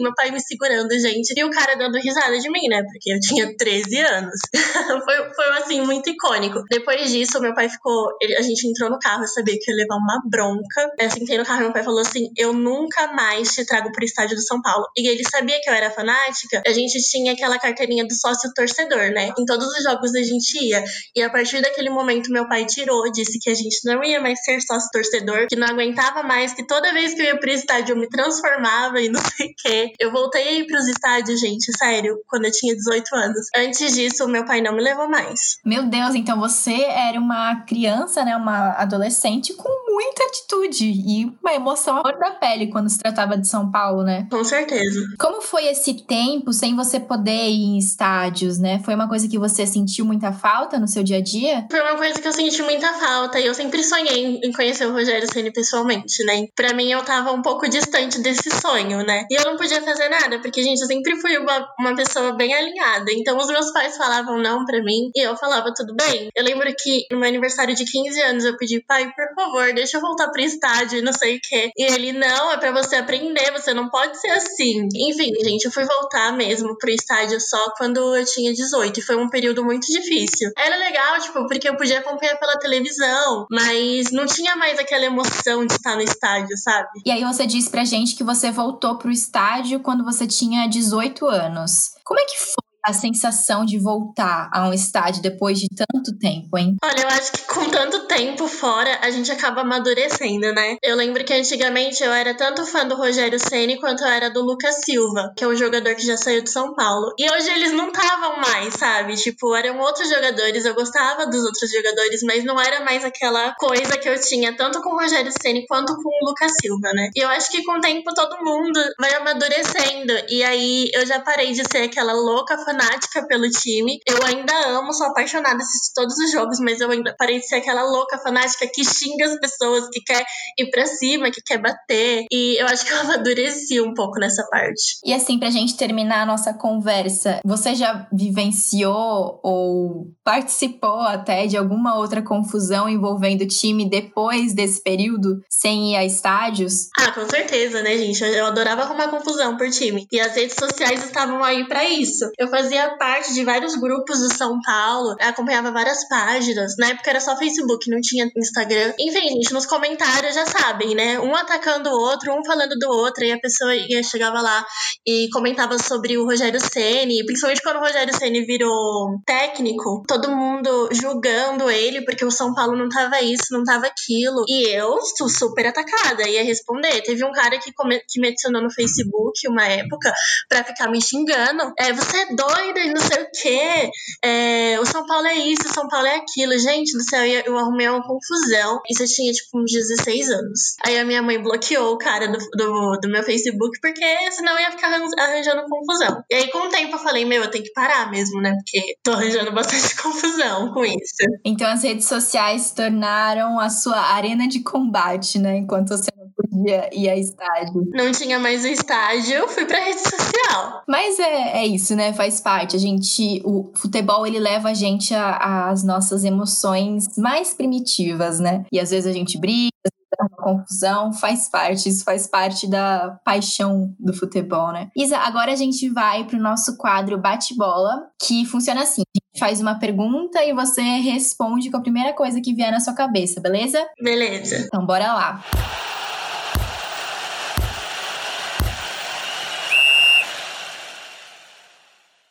Meu 0.00 0.14
pai 0.14 0.30
me 0.30 0.40
segurando, 0.40 0.90
gente. 0.98 1.32
E 1.36 1.44
o 1.44 1.50
cara 1.50 1.76
dando 1.76 1.98
risada 1.98 2.38
de 2.38 2.50
mim, 2.50 2.68
né? 2.68 2.82
Porque 2.82 3.12
eu 3.12 3.20
tinha 3.20 3.54
13 3.56 3.98
anos. 3.98 4.40
foi, 5.04 5.34
foi, 5.34 5.58
assim, 5.58 5.80
muito 5.82 6.10
icônico. 6.10 6.62
Depois 6.70 7.10
disso, 7.10 7.40
meu 7.40 7.54
pai 7.54 7.68
ficou. 7.68 8.08
Ele, 8.20 8.36
a 8.36 8.42
gente 8.42 8.66
entrou 8.66 8.90
no 8.90 8.98
carro, 8.98 9.22
eu 9.22 9.28
sabia 9.28 9.56
que 9.60 9.70
ia 9.70 9.76
levar 9.76 9.96
uma 9.96 10.20
bronca. 10.30 10.90
Eu 10.98 11.10
sentei 11.10 11.38
no 11.38 11.44
carro 11.44 11.60
e 11.60 11.64
meu 11.64 11.72
pai 11.72 11.82
falou 11.82 12.00
assim: 12.00 12.30
Eu 12.36 12.52
nunca 12.52 13.12
mais 13.12 13.52
te 13.52 13.64
trago 13.64 13.90
pro 13.92 14.04
estádio 14.04 14.36
do 14.36 14.42
São 14.42 14.60
Paulo 14.62 14.86
e 14.96 15.08
ele 15.08 15.22
sabia 15.28 15.60
que 15.60 15.68
eu 15.68 15.74
era 15.74 15.90
fanática, 15.90 16.62
a 16.66 16.72
gente 16.72 16.98
tinha 17.02 17.32
aquela 17.32 17.58
carteirinha 17.58 18.06
do 18.06 18.14
sócio 18.14 18.50
torcedor, 18.54 19.10
né? 19.10 19.30
Em 19.38 19.44
todos 19.44 19.66
os 19.66 19.82
jogos 19.82 20.14
a 20.14 20.22
gente 20.22 20.64
ia. 20.64 20.82
E 21.14 21.22
a 21.22 21.30
partir 21.30 21.60
daquele 21.60 21.90
momento 21.90 22.30
meu 22.30 22.48
pai 22.48 22.64
tirou, 22.66 23.10
disse 23.10 23.38
que 23.40 23.50
a 23.50 23.54
gente 23.54 23.78
não 23.84 24.02
ia 24.04 24.20
mais 24.20 24.42
ser 24.44 24.60
sócio 24.60 24.88
torcedor, 24.92 25.46
que 25.48 25.56
não 25.56 25.66
aguentava 25.66 26.22
mais, 26.22 26.52
que 26.52 26.66
toda 26.66 26.92
vez 26.92 27.14
que 27.14 27.22
eu 27.22 27.26
ia 27.26 27.38
pro 27.38 27.50
estádio 27.50 27.92
eu 27.92 27.96
me 27.96 28.08
transformava 28.08 29.00
e 29.00 29.08
não 29.10 29.20
sei 29.20 29.46
o 29.46 29.54
quê. 29.56 29.89
Eu 29.98 30.10
voltei 30.10 30.42
a 30.42 30.52
ir 30.52 30.66
pros 30.66 30.86
estádios, 30.86 31.40
gente, 31.40 31.76
sério, 31.76 32.20
quando 32.28 32.44
eu 32.44 32.52
tinha 32.52 32.74
18 32.74 33.14
anos. 33.14 33.46
Antes 33.56 33.94
disso, 33.94 34.28
meu 34.28 34.44
pai 34.44 34.60
não 34.60 34.74
me 34.74 34.82
levou 34.82 35.08
mais. 35.08 35.58
Meu 35.64 35.84
Deus, 35.84 36.14
então 36.14 36.38
você 36.38 36.82
era 36.82 37.18
uma 37.18 37.56
criança, 37.66 38.24
né? 38.24 38.36
Uma 38.36 38.72
adolescente 38.72 39.54
com 39.54 39.68
muita 39.92 40.24
atitude 40.24 40.86
e 40.86 41.26
uma 41.40 41.54
emoção 41.54 41.98
à 41.98 42.02
cor 42.02 42.18
da 42.18 42.30
pele 42.32 42.68
quando 42.68 42.88
se 42.88 42.98
tratava 42.98 43.36
de 43.36 43.48
São 43.48 43.70
Paulo, 43.70 44.02
né? 44.02 44.26
Com 44.30 44.44
certeza. 44.44 45.00
Como 45.18 45.42
foi 45.42 45.66
esse 45.66 45.94
tempo 45.94 46.52
sem 46.52 46.74
você 46.74 46.98
poder 46.98 47.48
ir 47.48 47.64
em 47.64 47.78
estádios, 47.78 48.58
né? 48.58 48.80
Foi 48.84 48.94
uma 48.94 49.08
coisa 49.08 49.28
que 49.28 49.38
você 49.38 49.66
sentiu 49.66 50.04
muita 50.04 50.32
falta 50.32 50.78
no 50.78 50.88
seu 50.88 51.02
dia 51.02 51.18
a 51.18 51.22
dia? 51.22 51.66
Foi 51.70 51.80
uma 51.80 51.96
coisa 51.96 52.20
que 52.20 52.28
eu 52.28 52.32
senti 52.32 52.62
muita 52.62 52.92
falta 52.94 53.38
e 53.38 53.46
eu 53.46 53.54
sempre 53.54 53.82
sonhei 53.82 54.40
em 54.42 54.52
conhecer 54.52 54.86
o 54.86 54.92
Rogério 54.92 55.30
Ceni 55.32 55.52
pessoalmente, 55.52 56.24
né? 56.24 56.46
Pra 56.54 56.72
mim 56.74 56.90
eu 56.90 57.02
tava 57.04 57.32
um 57.32 57.42
pouco 57.42 57.68
distante 57.68 58.20
desse 58.20 58.50
sonho, 58.50 59.04
né? 59.04 59.26
E 59.30 59.34
eu 59.34 59.44
não 59.44 59.56
podia 59.56 59.79
fazer 59.80 60.08
nada, 60.08 60.40
porque, 60.40 60.62
gente, 60.62 60.80
eu 60.80 60.86
sempre 60.86 61.20
fui 61.20 61.36
uma, 61.38 61.68
uma 61.78 61.94
pessoa 61.94 62.32
bem 62.32 62.52
alinhada. 62.54 63.10
Então 63.12 63.36
os 63.36 63.48
meus 63.48 63.72
pais 63.72 63.96
falavam 63.96 64.38
não 64.38 64.64
pra 64.64 64.82
mim 64.82 65.10
e 65.14 65.20
eu 65.26 65.36
falava 65.36 65.72
tudo 65.74 65.94
bem. 65.94 66.28
Eu 66.34 66.44
lembro 66.44 66.72
que 66.78 67.06
no 67.10 67.18
meu 67.18 67.28
aniversário 67.28 67.74
de 67.74 67.84
15 67.84 68.20
anos 68.22 68.44
eu 68.44 68.56
pedi, 68.56 68.82
pai, 68.86 69.10
por 69.12 69.34
favor, 69.34 69.72
deixa 69.74 69.96
eu 69.96 70.00
voltar 70.00 70.28
pro 70.30 70.40
estádio 70.40 70.98
e 70.98 71.02
não 71.02 71.12
sei 71.12 71.36
o 71.36 71.40
quê. 71.42 71.70
E 71.76 71.84
ele, 71.84 72.12
não, 72.12 72.52
é 72.52 72.56
pra 72.56 72.72
você 72.72 72.96
aprender, 72.96 73.52
você 73.52 73.72
não 73.74 73.88
pode 73.88 74.20
ser 74.20 74.30
assim. 74.30 74.88
Enfim, 74.94 75.32
gente, 75.42 75.64
eu 75.64 75.72
fui 75.72 75.84
voltar 75.84 76.32
mesmo 76.32 76.76
pro 76.78 76.90
estádio 76.90 77.40
só 77.40 77.72
quando 77.76 78.16
eu 78.16 78.24
tinha 78.24 78.52
18 78.52 78.98
e 78.98 79.02
foi 79.02 79.16
um 79.16 79.28
período 79.28 79.64
muito 79.64 79.86
difícil. 79.86 80.50
Era 80.56 80.76
legal, 80.76 81.20
tipo, 81.20 81.46
porque 81.46 81.68
eu 81.68 81.76
podia 81.76 81.98
acompanhar 81.98 82.36
pela 82.38 82.58
televisão, 82.58 83.46
mas 83.50 84.10
não 84.10 84.26
tinha 84.26 84.56
mais 84.56 84.78
aquela 84.78 85.04
emoção 85.04 85.66
de 85.66 85.74
estar 85.74 85.96
no 85.96 86.02
estádio, 86.02 86.56
sabe? 86.56 86.88
E 87.04 87.10
aí 87.10 87.24
você 87.24 87.46
disse 87.46 87.70
pra 87.70 87.84
gente 87.84 88.14
que 88.14 88.24
você 88.24 88.50
voltou 88.50 88.96
pro 88.96 89.10
estádio 89.10 89.69
quando 89.78 90.04
você 90.04 90.26
tinha 90.26 90.66
18 90.66 91.26
anos. 91.26 91.90
Como 92.04 92.18
é 92.18 92.24
que 92.24 92.38
foi? 92.38 92.69
A 92.84 92.92
sensação 92.92 93.64
de 93.64 93.78
voltar 93.78 94.50
a 94.52 94.68
um 94.68 94.72
estádio 94.72 95.22
depois 95.22 95.58
de 95.58 95.68
tanto 95.68 96.18
tempo, 96.18 96.56
hein? 96.56 96.76
Olha, 96.82 97.02
eu 97.02 97.08
acho 97.08 97.32
que 97.32 97.46
com 97.46 97.68
tanto 97.68 98.06
tempo 98.06 98.46
fora, 98.48 98.98
a 99.02 99.10
gente 99.10 99.30
acaba 99.30 99.62
amadurecendo, 99.62 100.52
né? 100.52 100.76
Eu 100.82 100.96
lembro 100.96 101.24
que 101.24 101.32
antigamente 101.32 102.02
eu 102.02 102.12
era 102.12 102.34
tanto 102.34 102.64
fã 102.66 102.86
do 102.86 102.96
Rogério 102.96 103.38
Ceni 103.38 103.78
quanto 103.78 104.02
eu 104.02 104.08
era 104.08 104.30
do 104.30 104.42
Lucas 104.42 104.80
Silva, 104.84 105.32
que 105.36 105.44
é 105.44 105.48
um 105.48 105.56
jogador 105.56 105.94
que 105.94 106.06
já 106.06 106.16
saiu 106.16 106.42
de 106.42 106.50
São 106.50 106.74
Paulo. 106.74 107.12
E 107.18 107.30
hoje 107.30 107.50
eles 107.50 107.72
não 107.72 107.88
estavam 107.88 108.36
mais, 108.36 108.74
sabe? 108.74 109.14
Tipo, 109.16 109.54
eram 109.54 109.78
outros 109.78 110.08
jogadores, 110.08 110.64
eu 110.64 110.74
gostava 110.74 111.26
dos 111.26 111.44
outros 111.44 111.70
jogadores, 111.70 112.22
mas 112.22 112.44
não 112.44 112.60
era 112.60 112.84
mais 112.84 113.04
aquela 113.04 113.54
coisa 113.54 113.96
que 113.98 114.08
eu 114.08 114.20
tinha 114.20 114.56
tanto 114.56 114.80
com 114.82 114.90
o 114.90 114.98
Rogério 114.98 115.32
Ceni 115.40 115.66
quanto 115.66 115.94
com 115.96 116.08
o 116.08 116.28
Lucas 116.28 116.52
Silva, 116.60 116.90
né? 116.94 117.10
E 117.14 117.20
eu 117.20 117.28
acho 117.28 117.50
que 117.50 117.62
com 117.64 117.78
o 117.78 117.80
tempo 117.80 118.12
todo 118.14 118.44
mundo 118.44 118.80
vai 118.98 119.14
amadurecendo. 119.14 120.12
E 120.28 120.42
aí 120.42 120.90
eu 120.94 121.06
já 121.06 121.20
parei 121.20 121.52
de 121.52 121.62
ser 121.70 121.84
aquela 121.84 122.12
louca 122.12 122.56
fanática 122.70 123.26
pelo 123.26 123.48
time. 123.50 123.98
Eu 124.06 124.24
ainda 124.24 124.52
amo, 124.68 124.92
sou 124.92 125.06
apaixonada, 125.08 125.56
assisto 125.56 125.92
todos 125.94 126.16
os 126.16 126.30
jogos, 126.30 126.58
mas 126.60 126.80
eu 126.80 126.90
ainda 126.90 127.14
parei 127.18 127.40
de 127.40 127.46
ser 127.46 127.56
aquela 127.56 127.82
louca 127.82 128.18
fanática 128.18 128.68
que 128.72 128.84
xinga 128.84 129.26
as 129.26 129.38
pessoas, 129.40 129.88
que 129.90 130.00
quer 130.00 130.24
ir 130.58 130.70
pra 130.70 130.86
cima, 130.86 131.30
que 131.30 131.42
quer 131.42 131.58
bater. 131.58 132.24
E 132.30 132.60
eu 132.60 132.66
acho 132.66 132.84
que 132.84 132.92
eu 132.92 133.00
amadureci 133.00 133.80
um 133.80 133.94
pouco 133.94 134.18
nessa 134.20 134.46
parte. 134.50 134.98
E 135.04 135.12
assim, 135.12 135.38
pra 135.38 135.50
gente 135.50 135.76
terminar 135.76 136.22
a 136.22 136.26
nossa 136.26 136.54
conversa, 136.54 137.40
você 137.44 137.74
já 137.74 138.06
vivenciou 138.12 139.40
ou 139.42 140.06
participou 140.24 141.00
até 141.00 141.46
de 141.46 141.56
alguma 141.56 141.96
outra 141.96 142.22
confusão 142.22 142.88
envolvendo 142.88 143.42
o 143.42 143.48
time 143.48 143.88
depois 143.88 144.54
desse 144.54 144.82
período, 144.82 145.42
sem 145.48 145.92
ir 145.92 145.96
a 145.96 146.04
estádios? 146.04 146.88
Ah, 146.98 147.12
com 147.12 147.28
certeza, 147.28 147.82
né, 147.82 147.96
gente? 147.96 148.22
Eu 148.22 148.46
adorava 148.46 148.82
arrumar 148.82 149.08
confusão 149.08 149.56
por 149.56 149.68
time. 149.70 150.06
E 150.12 150.20
as 150.20 150.34
redes 150.34 150.56
sociais 150.58 151.04
estavam 151.04 151.42
aí 151.42 151.66
para 151.66 151.84
isso. 151.88 152.30
Eu 152.38 152.48
fazia 152.60 152.90
parte 152.98 153.32
de 153.32 153.42
vários 153.42 153.74
grupos 153.74 154.18
do 154.18 154.34
São 154.34 154.60
Paulo, 154.60 155.16
acompanhava 155.18 155.70
várias 155.70 156.06
páginas. 156.08 156.76
Na 156.78 156.88
época 156.88 157.08
era 157.08 157.20
só 157.20 157.36
Facebook, 157.36 157.88
não 157.90 158.00
tinha 158.02 158.30
Instagram. 158.36 158.92
Enfim, 158.98 159.28
gente, 159.28 159.52
nos 159.52 159.64
comentários 159.64 160.34
já 160.34 160.44
sabem, 160.44 160.94
né? 160.94 161.18
Um 161.18 161.34
atacando 161.34 161.88
o 161.88 161.98
outro, 161.98 162.32
um 162.32 162.44
falando 162.44 162.78
do 162.78 162.88
outro, 162.90 163.24
e 163.24 163.32
a 163.32 163.40
pessoa 163.40 163.74
ia, 163.74 164.02
chegava 164.02 164.40
lá 164.42 164.64
e 165.06 165.28
comentava 165.32 165.78
sobre 165.78 166.18
o 166.18 166.26
Rogério 166.26 166.60
Ceni, 166.60 167.24
principalmente 167.24 167.62
quando 167.62 167.76
o 167.76 167.80
Rogério 167.80 168.14
Ceni 168.14 168.44
virou 168.44 169.18
técnico, 169.24 170.02
todo 170.06 170.30
mundo 170.30 170.90
julgando 170.92 171.70
ele 171.70 172.04
porque 172.04 172.24
o 172.24 172.30
São 172.30 172.54
Paulo 172.54 172.76
não 172.76 172.88
tava 172.88 173.22
isso, 173.22 173.46
não 173.52 173.64
tava 173.64 173.86
aquilo. 173.86 174.44
E 174.48 174.68
eu 174.68 174.98
sou 175.16 175.28
super 175.28 175.66
atacada, 175.66 176.28
ia 176.28 176.44
responder. 176.44 177.00
Teve 177.02 177.24
um 177.24 177.32
cara 177.32 177.58
que, 177.58 177.72
que 178.06 178.20
me 178.20 178.28
adicionou 178.28 178.62
no 178.62 178.70
Facebook 178.70 179.48
uma 179.48 179.66
época 179.66 180.12
pra 180.48 180.62
ficar 180.62 180.90
me 180.90 181.00
xingando. 181.00 181.72
É, 181.78 181.92
você 181.92 182.18
é 182.18 182.26
doida 182.34 182.49
e 182.58 182.92
não 182.92 183.00
sei 183.00 183.22
o 183.22 183.30
quê. 183.30 183.90
É, 184.24 184.80
o 184.80 184.86
São 184.86 185.06
Paulo 185.06 185.26
é 185.26 185.34
isso, 185.34 185.68
o 185.68 185.74
São 185.74 185.88
Paulo 185.88 186.06
é 186.06 186.16
aquilo. 186.16 186.58
Gente 186.58 186.96
do 186.96 187.02
céu, 187.02 187.24
eu, 187.24 187.42
eu 187.46 187.58
arrumei 187.58 187.88
uma 187.88 188.02
confusão. 188.02 188.80
Isso 188.90 189.02
eu 189.02 189.06
tinha, 189.06 189.32
tipo, 189.32 189.60
uns 189.60 189.72
16 189.72 190.30
anos. 190.30 190.60
Aí 190.84 190.98
a 190.98 191.04
minha 191.04 191.22
mãe 191.22 191.40
bloqueou 191.40 191.92
o 191.94 191.98
cara 191.98 192.28
do, 192.28 192.38
do, 192.38 192.98
do 193.00 193.08
meu 193.08 193.22
Facebook, 193.22 193.78
porque 193.80 194.30
senão 194.32 194.54
eu 194.54 194.60
ia 194.60 194.70
ficar 194.70 194.88
arranjando 195.18 195.68
confusão. 195.68 196.22
E 196.30 196.34
aí, 196.34 196.50
com 196.50 196.66
o 196.66 196.68
tempo, 196.68 196.94
eu 196.94 196.98
falei, 196.98 197.24
meu, 197.24 197.42
eu 197.42 197.50
tenho 197.50 197.64
que 197.64 197.72
parar 197.72 198.10
mesmo, 198.10 198.40
né? 198.40 198.54
Porque 198.54 198.96
tô 199.02 199.12
arranjando 199.12 199.52
bastante 199.52 199.96
confusão 200.00 200.72
com 200.72 200.84
isso. 200.84 201.14
Então, 201.44 201.68
as 201.68 201.82
redes 201.82 202.06
sociais 202.06 202.62
se 202.62 202.74
tornaram 202.74 203.58
a 203.58 203.70
sua 203.70 203.98
arena 203.98 204.46
de 204.48 204.60
combate, 204.62 205.38
né? 205.38 205.56
Enquanto 205.56 205.88
você 205.88 206.10
podia 206.42 206.90
ir 206.92 207.08
a 207.08 207.16
estádio. 207.16 207.88
Não 207.92 208.12
tinha 208.12 208.38
mais 208.38 208.64
o 208.64 208.68
estádio, 208.68 209.34
eu 209.34 209.48
fui 209.48 209.64
pra 209.64 209.78
rede 209.78 210.00
social. 210.00 210.82
Mas 210.88 211.18
é, 211.18 211.58
é 211.58 211.66
isso, 211.66 211.94
né? 211.94 212.12
Faz 212.12 212.40
parte. 212.40 212.76
A 212.76 212.78
gente, 212.78 213.42
o 213.44 213.70
futebol, 213.74 214.26
ele 214.26 214.38
leva 214.38 214.70
a 214.70 214.74
gente 214.74 215.14
às 215.14 215.82
nossas 215.82 216.24
emoções 216.24 217.16
mais 217.16 217.54
primitivas, 217.54 218.40
né? 218.40 218.64
E 218.72 218.78
às 218.78 218.90
vezes 218.90 219.06
a 219.06 219.12
gente 219.12 219.38
briga, 219.38 219.70
uma 220.18 220.28
confusão, 220.28 221.12
faz 221.12 221.48
parte, 221.48 221.88
isso 221.88 222.04
faz 222.04 222.26
parte 222.26 222.68
da 222.68 223.18
paixão 223.24 223.94
do 223.98 224.12
futebol, 224.12 224.72
né? 224.72 224.88
Isa, 224.96 225.16
agora 225.18 225.52
a 225.52 225.56
gente 225.56 225.88
vai 225.88 226.24
pro 226.24 226.38
nosso 226.38 226.76
quadro 226.76 227.18
Bate-Bola, 227.18 228.08
que 228.20 228.44
funciona 228.44 228.82
assim: 228.82 229.02
a 229.02 229.18
gente 229.18 229.38
faz 229.38 229.60
uma 229.60 229.78
pergunta 229.78 230.42
e 230.44 230.52
você 230.52 230.82
responde 230.82 231.70
com 231.70 231.76
a 231.76 231.82
primeira 231.82 232.12
coisa 232.12 232.40
que 232.40 232.54
vier 232.54 232.70
na 232.70 232.80
sua 232.80 232.94
cabeça, 232.94 233.40
beleza? 233.40 233.82
Beleza. 234.02 234.66
Então, 234.66 234.84
bora 234.84 235.12
lá. 235.12 235.44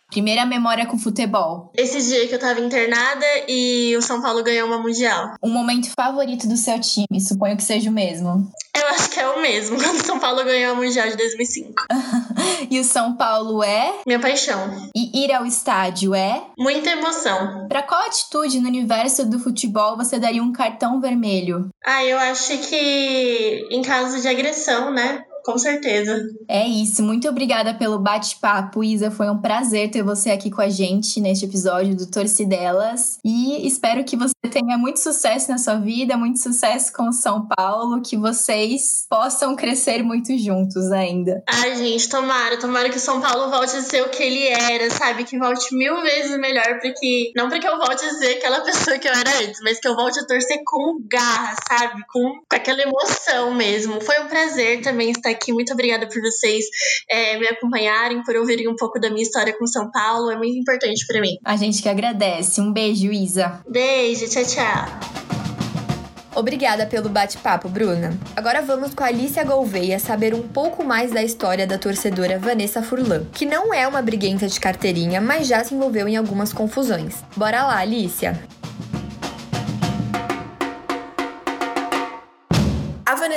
Primeira 0.10 0.46
memória 0.46 0.88
com 0.88 0.98
futebol. 0.98 1.72
Esse 1.76 2.02
dia 2.02 2.28
que 2.28 2.34
eu 2.34 2.40
tava 2.40 2.60
internada 2.60 3.26
e 3.48 3.96
o 3.96 4.02
São 4.02 4.22
Paulo 4.22 4.44
ganhou 4.44 4.68
uma 4.68 4.80
mundial. 4.80 5.36
Um 5.42 5.52
momento 5.52 5.92
favorito 5.96 6.48
do 6.48 6.58
seu 6.58 6.80
time, 6.80 7.22
suponho 7.22 7.56
que 7.56 7.64
seja 7.64 7.90
o 7.90 7.94
mesmo. 7.94 8.52
Eu 8.76 8.88
acho 8.88 9.10
que 9.10 9.20
é 9.20 9.28
o 9.28 9.42
mesmo, 9.42 9.78
quando 9.82 10.00
o 10.00 10.06
São 10.06 10.20
Paulo 10.20 10.44
ganhou 10.44 10.74
a 10.74 10.76
mundial 10.76 11.08
de 11.10 11.18
2005. 11.18 11.74
e 12.72 12.80
o 12.80 12.84
São 12.84 13.16
Paulo 13.16 13.64
é? 13.64 13.94
Minha 14.08 14.20
paixão. 14.20 14.90
E 14.96 15.26
ir 15.26 15.34
ao 15.34 15.46
estádio 15.46 16.16
é? 16.16 16.44
Muita 16.58 16.90
emoção. 16.92 17.68
Para 17.68 17.84
qual 17.84 18.02
atitude 18.08 18.60
no 18.60 18.68
universo 18.68 19.26
do 19.26 19.38
futebol 19.38 19.96
você 19.96 20.18
daria 20.18 20.42
um 20.42 20.52
cartão 20.52 21.00
vermelho? 21.00 21.70
Ah, 21.86 22.04
eu 22.04 22.18
acho 22.18 22.58
que 22.58 23.68
em 23.70 23.82
caso 23.82 24.22
de 24.22 24.28
agressão, 24.28 24.92
né? 24.92 25.24
Com 25.44 25.58
certeza. 25.58 26.30
É 26.48 26.68
isso. 26.68 27.04
Muito 27.04 27.28
obrigada 27.28 27.74
pelo 27.74 28.00
bate-papo, 28.00 28.84
Isa. 28.84 29.12
Foi 29.12 29.30
um 29.30 29.40
prazer 29.40 29.90
ter 29.92 30.04
você 30.04 30.32
aqui 30.32 30.50
com 30.50 30.62
a 30.62 30.70
gente 30.70 31.20
neste 31.20 31.46
episódio 31.46 31.96
do 31.96 32.10
Torcidelas. 32.10 33.20
E 33.24 33.66
espero 33.68 34.04
que 34.04 34.16
você 34.16 34.34
tenha 34.52 34.78
muito 34.78 35.00
sucesso 35.00 35.50
na 35.50 35.58
sua 35.58 35.76
vida, 35.76 36.18
muito 36.18 36.40
sucesso 36.40 36.92
com 36.94 37.10
o 37.10 37.14
São 37.14 37.48
Paulo, 37.48 38.02
que 38.02 38.18
vocês 38.18 39.06
possam 39.10 39.56
crescer 39.56 40.04
muito 40.04 40.38
juntos 40.38 40.92
ainda. 40.92 41.44
Ai, 41.48 41.76
gente, 41.76 42.10
tomara, 42.10 42.58
tomara 42.58 42.90
que 42.90 42.98
o 42.98 43.02
São 43.02 43.22
Paulo 43.22 43.50
volte 43.50 43.76
a 43.76 43.82
ser 43.82 44.04
o 44.04 44.10
que 44.10 44.24
ele 44.24 44.48
era, 44.48 44.90
sabe? 44.90 45.24
Que 45.24 45.38
volte 45.38 45.76
mil 45.76 46.02
vezes 46.02 46.38
melhor, 46.40 46.80
porque. 46.82 47.32
Não 47.36 47.50
porque 47.50 47.68
eu 47.68 47.78
volte 47.78 48.06
a 48.06 48.14
ser 48.14 48.38
aquela 48.38 48.62
pessoa 48.66 48.98
que 48.98 49.08
eu 49.08 49.14
era 49.14 49.30
antes, 49.44 49.60
mas 49.64 49.80
que 49.80 49.88
eu 49.88 49.96
volte 49.96 50.20
a 50.20 50.26
torcer 50.26 50.62
com 50.66 51.00
garra, 51.10 51.56
sabe? 51.68 52.04
Com, 52.12 52.40
com 52.50 52.56
aquela 52.56 52.82
emoção 52.82 53.54
mesmo. 53.54 54.02
Foi 54.02 54.20
um 54.22 54.28
prazer 54.28 54.82
também 54.82 55.12
estar 55.12 55.29
aqui. 55.30 55.52
Muito 55.54 55.74
obrigada 55.74 56.08
por 56.08 56.22
vocês 56.22 56.66
é, 57.10 57.38
me 57.38 57.48
acompanharem, 57.48 58.24
por 58.24 58.36
ouvirem 58.36 58.68
um 58.68 58.76
pouco 58.76 59.00
da 59.00 59.10
minha 59.10 59.24
história 59.24 59.58
com 59.58 59.66
São 59.68 59.90
Paulo. 59.92 60.32
É 60.32 60.38
muito 60.38 60.58
importante 60.58 61.06
para 61.08 61.22
mim. 61.22 61.38
A 61.44 61.56
gente 61.56 61.82
que 61.82 61.90
agradece. 61.90 62.62
Um 62.62 62.72
beijo, 62.72 63.12
Isa. 63.12 63.62
Beijo, 63.68 64.28
tchau, 64.30 64.46
tchau. 64.46 65.30
Obrigada 66.36 66.86
pelo 66.86 67.10
bate-papo, 67.10 67.68
Bruna. 67.68 68.18
Agora 68.36 68.62
vamos 68.62 68.94
com 68.94 69.04
a 69.04 69.08
Alicia 69.08 69.44
Gouveia 69.44 70.00
saber 70.00 70.34
um 70.34 70.48
pouco 70.48 70.86
mais 70.86 71.12
da 71.12 71.24
história 71.24 71.68
da 71.68 71.78
torcedora 71.78 72.40
Vanessa 72.40 72.82
Furlan, 72.82 73.26
que 73.34 73.46
não 73.46 73.74
é 73.74 73.88
uma 73.88 74.02
briguenta 74.02 74.48
de 74.48 74.60
carteirinha, 74.60 75.20
mas 75.20 75.48
já 75.48 75.64
se 75.64 75.74
envolveu 75.74 76.08
em 76.08 76.16
algumas 76.16 76.54
confusões. 76.54 77.16
Bora 77.36 77.66
lá, 77.66 77.80
Alicia! 77.80 78.40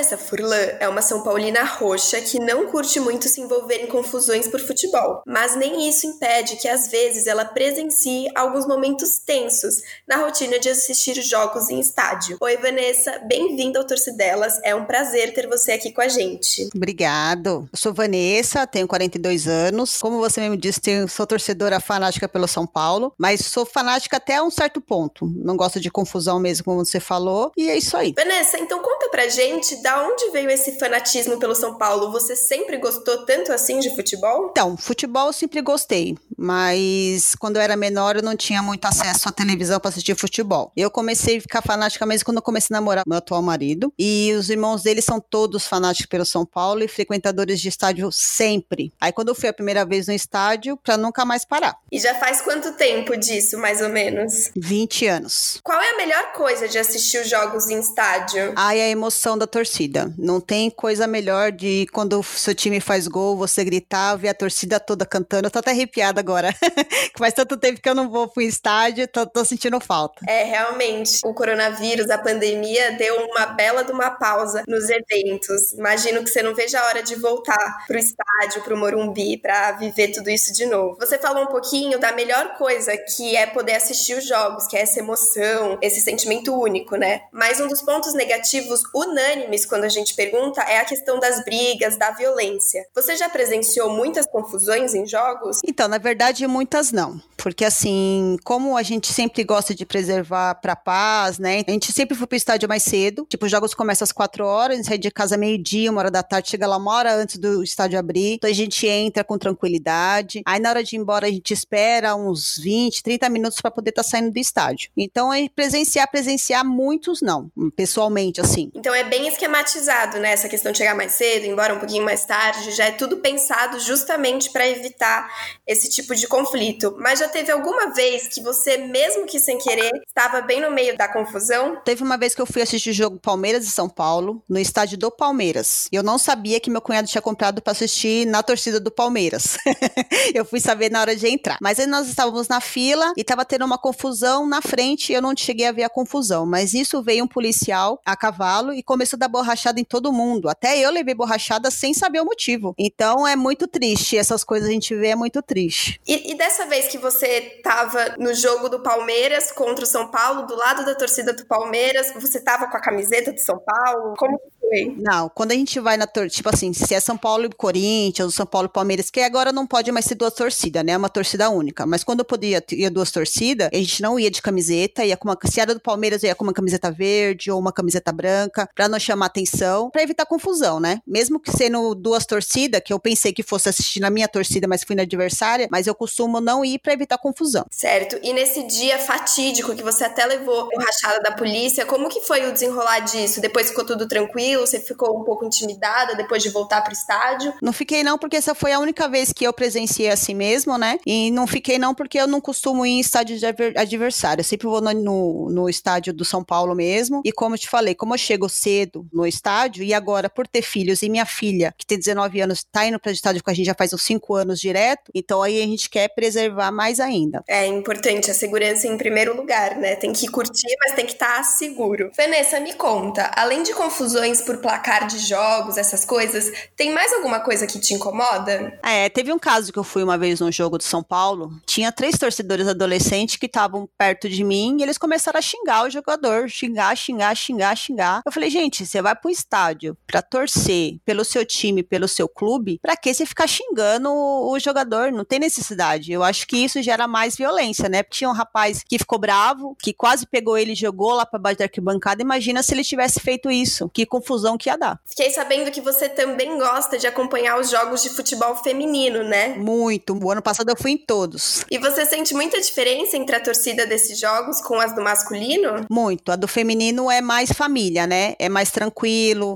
Vanessa 0.03 0.17
Furlan 0.17 0.67
é 0.81 0.89
uma 0.89 1.01
São 1.01 1.23
Paulina 1.23 1.63
roxa 1.63 2.19
que 2.19 2.37
não 2.37 2.67
curte 2.67 2.99
muito 2.99 3.29
se 3.29 3.39
envolver 3.39 3.75
em 3.75 3.87
confusões 3.87 4.49
por 4.49 4.59
futebol, 4.59 5.21
mas 5.25 5.55
nem 5.55 5.87
isso 5.87 6.05
impede 6.05 6.57
que 6.57 6.67
às 6.67 6.89
vezes 6.89 7.25
ela 7.25 7.45
presencie 7.45 8.27
alguns 8.35 8.67
momentos 8.67 9.17
tensos 9.17 9.75
na 10.05 10.17
rotina 10.17 10.59
de 10.59 10.67
assistir 10.67 11.13
jogos 11.21 11.69
em 11.69 11.79
estádio. 11.79 12.37
Oi, 12.41 12.57
Vanessa, 12.57 13.17
bem-vinda 13.19 13.79
ao 13.79 13.87
Torcidelas. 13.87 14.59
É 14.65 14.75
um 14.75 14.83
prazer 14.83 15.33
ter 15.33 15.47
você 15.47 15.71
aqui 15.71 15.89
com 15.93 16.01
a 16.01 16.09
gente. 16.09 16.67
Obrigado. 16.75 17.69
Eu 17.71 17.79
sou 17.79 17.93
Vanessa, 17.93 18.67
tenho 18.67 18.89
42 18.89 19.47
anos. 19.47 20.01
Como 20.01 20.17
você 20.17 20.41
mesmo 20.41 20.57
disse, 20.57 20.81
sou 21.07 21.25
torcedora 21.25 21.79
fanática 21.79 22.27
pelo 22.27 22.47
São 22.47 22.67
Paulo, 22.67 23.13
mas 23.17 23.45
sou 23.45 23.65
fanática 23.65 24.17
até 24.17 24.43
um 24.43 24.51
certo 24.51 24.81
ponto. 24.81 25.25
Não 25.33 25.55
gosto 25.55 25.79
de 25.79 25.89
confusão 25.89 26.41
mesmo, 26.41 26.65
como 26.65 26.83
você 26.83 26.99
falou, 26.99 27.53
e 27.55 27.69
é 27.69 27.77
isso 27.77 27.95
aí. 27.95 28.13
Vanessa, 28.13 28.59
então 28.59 28.79
conta 28.79 29.07
pra 29.07 29.29
gente 29.29 29.81
da 29.81 29.92
onde 30.01 30.31
veio 30.31 30.49
esse 30.49 30.77
fanatismo 30.79 31.37
pelo 31.39 31.55
São 31.55 31.77
Paulo? 31.77 32.11
Você 32.11 32.35
sempre 32.35 32.77
gostou 32.77 33.25
tanto 33.25 33.51
assim 33.51 33.79
de 33.79 33.95
futebol? 33.95 34.49
Então, 34.51 34.77
futebol 34.77 35.27
eu 35.27 35.33
sempre 35.33 35.61
gostei, 35.61 36.17
mas 36.37 37.35
quando 37.35 37.57
eu 37.57 37.61
era 37.61 37.75
menor 37.75 38.15
eu 38.15 38.23
não 38.23 38.35
tinha 38.35 38.61
muito 38.61 38.85
acesso 38.85 39.29
à 39.29 39.31
televisão 39.31 39.79
para 39.79 39.89
assistir 39.89 40.15
futebol. 40.15 40.71
Eu 40.75 40.89
comecei 40.89 41.37
a 41.37 41.41
ficar 41.41 41.61
fanática 41.61 42.05
mesmo 42.05 42.25
quando 42.25 42.37
eu 42.37 42.43
comecei 42.43 42.75
a 42.75 42.79
namorar 42.79 43.03
meu 43.07 43.17
atual 43.17 43.41
marido, 43.41 43.93
e 43.97 44.33
os 44.37 44.49
irmãos 44.49 44.83
dele 44.83 45.01
são 45.01 45.19
todos 45.19 45.67
fanáticos 45.67 46.07
pelo 46.07 46.25
São 46.25 46.45
Paulo 46.45 46.83
e 46.83 46.87
frequentadores 46.87 47.59
de 47.59 47.69
estádio 47.69 48.11
sempre. 48.11 48.93
Aí 48.99 49.11
quando 49.11 49.29
eu 49.29 49.35
fui 49.35 49.49
a 49.49 49.53
primeira 49.53 49.85
vez 49.85 50.07
no 50.07 50.13
estádio, 50.13 50.77
para 50.77 50.97
nunca 50.97 51.25
mais 51.25 51.45
parar. 51.45 51.75
E 51.91 51.99
já 51.99 52.15
faz 52.15 52.41
quanto 52.41 52.73
tempo 52.73 53.15
disso, 53.17 53.57
mais 53.57 53.81
ou 53.81 53.89
menos? 53.89 54.51
20 54.55 55.07
anos. 55.07 55.59
Qual 55.63 55.79
é 55.79 55.91
a 55.91 55.97
melhor 55.97 56.31
coisa 56.33 56.67
de 56.67 56.77
assistir 56.77 57.19
os 57.19 57.29
jogos 57.29 57.69
em 57.69 57.79
estádio? 57.79 58.53
Ai, 58.55 58.81
a 58.81 58.89
emoção 58.89 59.37
da 59.37 59.45
torcida 59.45 59.82
torcida. 59.83 60.13
Não 60.17 60.39
tem 60.39 60.69
coisa 60.69 61.07
melhor 61.07 61.51
de 61.51 61.87
quando 61.91 62.19
o 62.19 62.23
seu 62.23 62.55
time 62.55 62.79
faz 62.79 63.07
gol, 63.07 63.37
você 63.37 63.63
gritar, 63.63 64.15
ver 64.15 64.29
a 64.29 64.33
torcida 64.33 64.79
toda 64.79 65.05
cantando. 65.05 65.47
Eu 65.47 65.51
tô 65.51 65.59
até 65.59 65.71
arrepiada 65.71 66.19
agora. 66.19 66.53
Faz 67.17 67.33
tanto 67.33 67.57
tempo 67.57 67.81
que 67.81 67.89
eu 67.89 67.95
não 67.95 68.09
vou 68.09 68.27
pro 68.27 68.41
estádio, 68.41 69.07
tô, 69.07 69.25
tô 69.25 69.45
sentindo 69.45 69.79
falta. 69.79 70.25
É, 70.27 70.43
realmente. 70.43 71.19
O 71.25 71.33
coronavírus, 71.33 72.09
a 72.09 72.17
pandemia, 72.17 72.91
deu 72.93 73.15
uma 73.25 73.45
bela 73.47 73.83
de 73.83 73.91
uma 73.91 74.11
pausa 74.11 74.63
nos 74.67 74.85
eventos. 74.89 75.73
Imagino 75.73 76.23
que 76.23 76.29
você 76.29 76.41
não 76.41 76.55
veja 76.55 76.79
a 76.79 76.85
hora 76.87 77.03
de 77.03 77.15
voltar 77.15 77.85
pro 77.87 77.97
estádio, 77.97 78.63
pro 78.63 78.77
Morumbi, 78.77 79.37
para 79.37 79.73
viver 79.73 80.09
tudo 80.09 80.29
isso 80.29 80.53
de 80.53 80.65
novo. 80.65 80.97
Você 80.99 81.17
falou 81.17 81.43
um 81.43 81.47
pouquinho 81.47 81.99
da 81.99 82.11
melhor 82.11 82.55
coisa 82.57 82.95
que 82.97 83.35
é 83.35 83.45
poder 83.45 83.75
assistir 83.75 84.17
os 84.17 84.27
jogos, 84.27 84.67
que 84.67 84.77
é 84.77 84.81
essa 84.81 84.99
emoção, 84.99 85.77
esse 85.81 86.01
sentimento 86.01 86.53
único, 86.53 86.95
né? 86.95 87.23
Mas 87.31 87.59
um 87.59 87.67
dos 87.67 87.81
pontos 87.81 88.13
negativos 88.13 88.81
unânimes 88.93 89.62
quando 89.65 89.83
a 89.83 89.89
gente 89.89 90.15
pergunta 90.15 90.61
é 90.61 90.79
a 90.79 90.85
questão 90.85 91.19
das 91.19 91.43
brigas, 91.43 91.97
da 91.97 92.11
violência. 92.11 92.85
Você 92.93 93.15
já 93.15 93.29
presenciou 93.29 93.89
muitas 93.89 94.25
confusões 94.25 94.93
em 94.93 95.05
jogos? 95.05 95.59
Então, 95.65 95.87
na 95.87 95.97
verdade, 95.97 96.45
muitas 96.47 96.91
não. 96.91 97.21
Porque, 97.37 97.65
assim, 97.65 98.37
como 98.43 98.77
a 98.77 98.83
gente 98.83 99.11
sempre 99.11 99.43
gosta 99.43 99.73
de 99.73 99.85
preservar 99.85 100.55
pra 100.55 100.75
paz, 100.75 101.39
né? 101.39 101.63
A 101.67 101.71
gente 101.71 101.91
sempre 101.91 102.15
foi 102.15 102.27
pro 102.27 102.37
estádio 102.37 102.69
mais 102.69 102.83
cedo. 102.83 103.25
Tipo, 103.29 103.45
os 103.45 103.51
jogos 103.51 103.73
começam 103.73 104.05
às 104.05 104.11
quatro 104.11 104.45
horas, 104.45 104.75
a 104.75 104.77
gente 104.77 104.87
sai 104.87 104.97
de 104.97 105.11
casa 105.11 105.35
meio-dia, 105.37 105.91
uma 105.91 105.99
hora 105.99 106.11
da 106.11 106.23
tarde, 106.23 106.49
chega 106.49 106.67
lá 106.67 106.77
uma 106.77 106.93
hora 106.93 107.13
antes 107.15 107.37
do 107.37 107.63
estádio 107.63 107.99
abrir. 107.99 108.35
Então 108.35 108.49
a 108.49 108.53
gente 108.53 108.87
entra 108.87 109.23
com 109.23 109.37
tranquilidade. 109.37 110.41
Aí 110.45 110.59
na 110.59 110.69
hora 110.69 110.83
de 110.83 110.95
ir 110.95 110.99
embora, 110.99 111.27
a 111.27 111.31
gente 111.31 111.53
espera 111.53 112.15
uns 112.15 112.57
20, 112.57 113.03
30 113.03 113.29
minutos 113.29 113.59
para 113.61 113.71
poder 113.71 113.89
estar 113.89 114.03
tá 114.03 114.09
saindo 114.09 114.31
do 114.31 114.39
estádio. 114.39 114.89
Então, 114.95 115.33
é 115.33 115.49
presenciar, 115.49 116.09
presenciar, 116.09 116.65
muitos 116.65 117.21
não, 117.21 117.51
pessoalmente, 117.75 118.39
assim. 118.39 118.71
Então 118.73 118.93
é 118.93 119.03
bem 119.03 119.27
esquemático 119.27 119.52
esquematizado, 119.53 120.19
né? 120.19 120.31
Essa 120.31 120.49
questão 120.49 120.71
de 120.71 120.79
chegar 120.79 120.95
mais 120.95 121.13
cedo, 121.13 121.45
embora 121.45 121.73
um 121.73 121.79
pouquinho 121.79 122.03
mais 122.03 122.25
tarde, 122.25 122.71
já 122.71 122.85
é 122.85 122.91
tudo 122.91 123.17
pensado 123.17 123.79
justamente 123.79 124.51
para 124.51 124.67
evitar 124.67 125.29
esse 125.67 125.89
tipo 125.89 126.15
de 126.15 126.27
conflito. 126.27 126.95
Mas 126.97 127.19
já 127.19 127.27
teve 127.27 127.51
alguma 127.51 127.93
vez 127.93 128.27
que 128.27 128.41
você, 128.41 128.77
mesmo 128.77 129.25
que 129.25 129.39
sem 129.39 129.57
querer, 129.59 129.91
estava 130.07 130.41
bem 130.41 130.59
no 130.59 130.71
meio 130.71 130.97
da 130.97 131.07
confusão? 131.07 131.77
Teve 131.85 132.03
uma 132.03 132.17
vez 132.17 132.33
que 132.33 132.41
eu 132.41 132.45
fui 132.45 132.61
assistir 132.61 132.89
o 132.89 132.93
jogo 132.93 133.19
Palmeiras 133.19 133.65
e 133.65 133.69
São 133.69 133.87
Paulo, 133.87 134.41
no 134.49 134.59
estádio 134.59 134.97
do 134.97 135.11
Palmeiras. 135.11 135.87
Eu 135.91 136.01
não 136.01 136.17
sabia 136.17 136.59
que 136.59 136.71
meu 136.71 136.81
cunhado 136.81 137.07
tinha 137.07 137.21
comprado 137.21 137.61
para 137.61 137.71
assistir 137.71 138.25
na 138.25 138.41
torcida 138.41 138.79
do 138.79 138.89
Palmeiras. 138.89 139.57
eu 140.33 140.43
fui 140.43 140.59
saber 140.59 140.89
na 140.89 141.01
hora 141.01 141.15
de 141.15 141.27
entrar. 141.27 141.57
Mas 141.61 141.79
aí 141.79 141.85
nós 141.85 142.07
estávamos 142.07 142.47
na 142.47 142.59
fila 142.59 143.13
e 143.15 143.21
estava 143.21 143.45
tendo 143.45 143.65
uma 143.65 143.77
confusão 143.77 144.47
na 144.47 144.61
frente 144.61 145.11
e 145.11 145.15
eu 145.15 145.21
não 145.21 145.33
cheguei 145.35 145.67
a 145.67 145.71
ver 145.71 145.83
a 145.83 145.89
confusão. 145.89 146.45
Mas 146.45 146.73
isso 146.73 147.01
veio 147.03 147.23
um 147.23 147.27
policial 147.27 147.99
a 148.05 148.15
cavalo 148.15 148.73
e 148.73 148.81
começou 148.81 149.17
a 149.17 149.19
dar 149.19 149.27
borrachada 149.43 149.79
em 149.79 149.83
todo 149.83 150.11
mundo. 150.11 150.49
Até 150.49 150.79
eu 150.79 150.89
levei 150.89 151.13
borrachada 151.13 151.69
sem 151.69 151.93
saber 151.93 152.21
o 152.21 152.25
motivo. 152.25 152.73
Então 152.77 153.27
é 153.27 153.35
muito 153.35 153.67
triste. 153.67 154.17
Essas 154.17 154.43
coisas 154.43 154.69
a 154.69 154.71
gente 154.71 154.95
vê 154.95 155.09
é 155.09 155.15
muito 155.15 155.41
triste. 155.41 155.99
E, 156.07 156.31
e 156.31 156.35
dessa 156.35 156.65
vez 156.65 156.87
que 156.87 156.97
você 156.97 157.59
tava 157.61 158.15
no 158.17 158.33
jogo 158.33 158.69
do 158.69 158.79
Palmeiras 158.81 159.51
contra 159.51 159.83
o 159.83 159.87
São 159.87 160.09
Paulo, 160.09 160.47
do 160.47 160.55
lado 160.55 160.85
da 160.85 160.95
torcida 160.95 161.33
do 161.33 161.45
Palmeiras, 161.45 162.13
você 162.15 162.39
tava 162.39 162.67
com 162.67 162.77
a 162.77 162.81
camiseta 162.81 163.33
do 163.33 163.39
São 163.39 163.59
Paulo? 163.59 164.15
Como 164.17 164.39
foi? 164.59 164.95
Não, 164.97 165.29
quando 165.29 165.51
a 165.51 165.55
gente 165.55 165.79
vai 165.79 165.97
na 165.97 166.07
torcida, 166.07 166.35
tipo 166.35 166.49
assim, 166.49 166.73
se 166.73 166.93
é 166.93 166.99
São 166.99 167.17
Paulo 167.17 167.45
e 167.45 167.49
Corinthians, 167.49 168.25
ou 168.25 168.31
São 168.31 168.45
Paulo 168.45 168.67
e 168.67 168.73
Palmeiras, 168.73 169.09
que 169.09 169.19
agora 169.19 169.51
não 169.51 169.67
pode 169.67 169.91
mais 169.91 170.05
ser 170.05 170.15
duas 170.15 170.33
torcidas, 170.33 170.83
né? 170.83 170.93
É 170.93 170.97
uma 170.97 171.09
torcida 171.09 171.49
única. 171.49 171.85
Mas 171.85 172.03
quando 172.03 172.19
eu 172.19 172.25
podia 172.25 172.61
ter 172.61 172.89
duas 172.89 173.11
torcidas, 173.11 173.69
a 173.71 173.75
gente 173.75 174.01
não 174.01 174.19
ia 174.19 174.31
de 174.31 174.41
camiseta, 174.41 175.03
ia 175.03 175.17
com 175.17 175.27
uma. 175.27 175.37
Se 175.45 175.59
era 175.59 175.73
do 175.73 175.79
Palmeiras, 175.79 176.23
eu 176.23 176.27
ia 176.27 176.35
com 176.35 176.43
uma 176.43 176.53
camiseta 176.53 176.91
verde 176.91 177.51
ou 177.51 177.59
uma 177.59 177.71
camiseta 177.71 178.11
branca, 178.11 178.69
pra 178.73 178.87
não 178.87 178.99
chamar 178.99 179.29
atenção, 179.33 179.89
pra 179.89 180.03
evitar 180.03 180.25
confusão, 180.25 180.79
né? 180.79 181.01
Mesmo 181.05 181.39
que 181.39 181.51
sendo 181.51 181.95
duas 181.95 182.25
torcidas, 182.25 182.81
que 182.85 182.93
eu 182.93 182.99
pensei 182.99 183.33
que 183.33 183.43
fosse 183.43 183.67
assistir 183.67 183.99
na 183.99 184.09
minha 184.09 184.27
torcida, 184.27 184.67
mas 184.67 184.83
fui 184.83 184.95
na 184.95 185.01
adversária, 185.01 185.67
mas 185.71 185.87
eu 185.87 185.95
costumo 185.95 186.39
não 186.39 186.63
ir 186.63 186.79
pra 186.79 186.93
evitar 186.93 187.17
confusão. 187.17 187.65
Certo. 187.71 188.19
E 188.21 188.31
nesse 188.33 188.63
dia 188.63 188.99
fatídico 188.99 189.75
que 189.75 189.83
você 189.83 190.03
até 190.03 190.25
levou 190.25 190.69
o 190.73 190.79
rachada 190.79 191.19
da 191.21 191.31
polícia, 191.31 191.85
como 191.85 192.07
que 192.07 192.21
foi 192.21 192.47
o 192.47 192.53
desenrolar 192.53 192.99
disso? 192.99 193.41
Depois 193.41 193.69
ficou 193.69 193.85
tudo 193.85 194.07
tranquilo? 194.07 194.65
Você 194.65 194.79
ficou 194.79 195.19
um 195.19 195.23
pouco 195.23 195.45
intimidada 195.45 196.15
depois 196.15 196.43
de 196.43 196.49
voltar 196.49 196.81
pro 196.81 196.93
estádio? 196.93 197.53
Não 197.61 197.73
fiquei 197.73 198.03
não, 198.03 198.17
porque 198.17 198.35
essa 198.35 198.53
foi 198.53 198.71
a 198.71 198.79
única 198.79 199.09
vez 199.09 199.33
que 199.33 199.45
eu 199.45 199.53
presenciei 199.53 200.09
assim 200.09 200.33
mesmo, 200.33 200.77
né? 200.77 200.99
E 201.05 201.31
não 201.31 201.47
fiquei 201.47 201.79
não, 201.79 201.95
porque 201.95 202.19
eu 202.19 202.27
não 202.27 202.39
costumo 202.39 202.85
ir 202.85 202.91
em 202.91 202.99
estádio 202.99 203.37
de 203.37 203.45
adversário. 203.45 204.41
Eu 204.41 204.45
sempre 204.45 204.67
vou 204.67 204.81
no, 204.81 204.93
no, 204.93 205.49
no 205.49 205.69
estádio 205.69 206.13
do 206.13 206.23
São 206.23 206.43
Paulo 206.43 206.75
mesmo. 206.75 207.21
E 207.25 207.31
como 207.31 207.55
eu 207.55 207.59
te 207.59 207.69
falei, 207.69 207.95
como 207.95 208.13
eu 208.13 208.17
chego 208.17 208.47
cedo 208.47 209.07
no 209.11 209.22
estádio, 209.27 209.83
e 209.83 209.93
agora, 209.93 210.29
por 210.29 210.47
ter 210.47 210.61
filhos, 210.61 211.01
e 211.01 211.09
minha 211.09 211.25
filha, 211.25 211.73
que 211.77 211.85
tem 211.85 211.97
19 211.97 212.41
anos, 212.41 212.63
tá 212.63 212.85
indo 212.85 212.99
para 212.99 213.09
o 213.09 213.13
estádio 213.13 213.43
com 213.43 213.49
a 213.49 213.53
gente 213.53 213.65
já 213.65 213.75
faz 213.75 213.93
uns 213.93 214.01
5 214.03 214.35
anos 214.35 214.59
direto, 214.59 215.11
então 215.13 215.41
aí 215.41 215.61
a 215.61 215.65
gente 215.65 215.89
quer 215.89 216.09
preservar 216.09 216.71
mais 216.71 216.99
ainda. 216.99 217.43
É 217.47 217.65
importante 217.65 218.31
a 218.31 218.33
segurança 218.33 218.87
em 218.87 218.97
primeiro 218.97 219.35
lugar, 219.35 219.75
né? 219.77 219.95
Tem 219.95 220.13
que 220.13 220.27
curtir, 220.27 220.75
mas 220.79 220.95
tem 220.95 221.05
que 221.05 221.13
estar 221.13 221.37
tá 221.37 221.43
seguro. 221.43 222.11
Vanessa, 222.15 222.59
me 222.59 222.73
conta, 222.73 223.31
além 223.35 223.63
de 223.63 223.73
confusões 223.73 224.41
por 224.41 224.57
placar 224.57 225.07
de 225.07 225.19
jogos, 225.19 225.77
essas 225.77 226.05
coisas, 226.05 226.51
tem 226.75 226.91
mais 226.91 227.11
alguma 227.13 227.39
coisa 227.39 227.67
que 227.67 227.79
te 227.79 227.93
incomoda? 227.93 228.79
É, 228.83 229.09
teve 229.09 229.31
um 229.31 229.39
caso 229.39 229.71
que 229.71 229.79
eu 229.79 229.83
fui 229.83 230.03
uma 230.03 230.17
vez 230.17 230.39
num 230.39 230.51
jogo 230.51 230.77
de 230.77 230.83
São 230.83 231.03
Paulo, 231.03 231.51
tinha 231.65 231.91
três 231.91 232.17
torcedores 232.17 232.67
adolescentes 232.67 233.35
que 233.35 233.45
estavam 233.45 233.87
perto 233.97 234.29
de 234.29 234.43
mim 234.43 234.77
e 234.79 234.83
eles 234.83 234.97
começaram 234.97 235.39
a 235.39 235.41
xingar 235.41 235.85
o 235.85 235.89
jogador, 235.89 236.49
xingar, 236.49 236.95
xingar, 236.95 237.35
xingar, 237.35 237.75
xingar. 237.75 238.21
Eu 238.25 238.31
falei, 238.31 238.49
gente, 238.49 238.85
você 238.85 239.01
vai 239.01 239.12
pro 239.15 239.31
estádio 239.31 239.97
pra 240.05 240.21
torcer 240.21 240.97
pelo 241.05 241.23
seu 241.23 241.45
time, 241.45 241.83
pelo 241.83 242.07
seu 242.07 242.27
clube, 242.27 242.79
pra 242.81 242.95
que 242.95 243.13
você 243.13 243.25
ficar 243.25 243.47
xingando 243.47 244.09
o 244.11 244.57
jogador? 244.59 245.11
Não 245.11 245.25
tem 245.25 245.39
necessidade. 245.39 246.11
Eu 246.11 246.23
acho 246.23 246.47
que 246.47 246.57
isso 246.57 246.81
gera 246.81 247.07
mais 247.07 247.35
violência, 247.35 247.89
né? 247.89 248.03
Tinha 248.03 248.29
um 248.29 248.33
rapaz 248.33 248.83
que 248.87 248.99
ficou 248.99 249.19
bravo, 249.19 249.75
que 249.81 249.93
quase 249.93 250.25
pegou 250.27 250.57
ele 250.57 250.73
e 250.73 250.75
jogou 250.75 251.13
lá 251.13 251.25
pra 251.25 251.39
baixo 251.39 251.59
da 251.59 251.65
arquibancada. 251.65 252.21
Imagina 252.21 252.61
se 252.61 252.73
ele 252.73 252.83
tivesse 252.83 253.19
feito 253.19 253.49
isso. 253.49 253.89
Que 253.93 254.05
confusão 254.05 254.43
confusão 254.43 254.57
que 254.57 254.69
ia 254.69 254.77
dar. 254.77 254.99
Fiquei 255.05 255.29
sabendo 255.29 255.71
que 255.71 255.81
você 255.81 256.09
também 256.09 256.57
gosta 256.57 256.97
de 256.97 257.07
acompanhar 257.07 257.59
os 257.59 257.69
jogos 257.69 258.03
de 258.03 258.09
futebol 258.09 258.55
feminino, 258.55 259.23
né? 259.23 259.55
Muito. 259.57 260.17
O 260.21 260.31
ano 260.31 260.41
passado 260.41 260.69
eu 260.69 260.75
fui 260.75 260.91
em 260.91 260.97
todos. 260.97 261.63
E 261.69 261.77
você 261.77 262.05
sente 262.05 262.33
muita 262.33 262.59
diferença 262.59 263.15
entre 263.15 263.35
a 263.35 263.39
torcida 263.39 263.85
desses 263.85 264.19
jogos 264.19 264.61
com 264.61 264.79
as 264.79 264.93
do 264.93 265.03
masculino? 265.03 265.85
Muito. 265.89 266.31
A 266.31 266.35
do 266.35 266.47
feminino 266.47 267.09
é 267.09 267.21
mais 267.21 267.51
família, 267.51 268.05
né? 268.07 268.35
É 268.39 268.49
mais 268.49 268.71
tranquilo, 268.71 269.02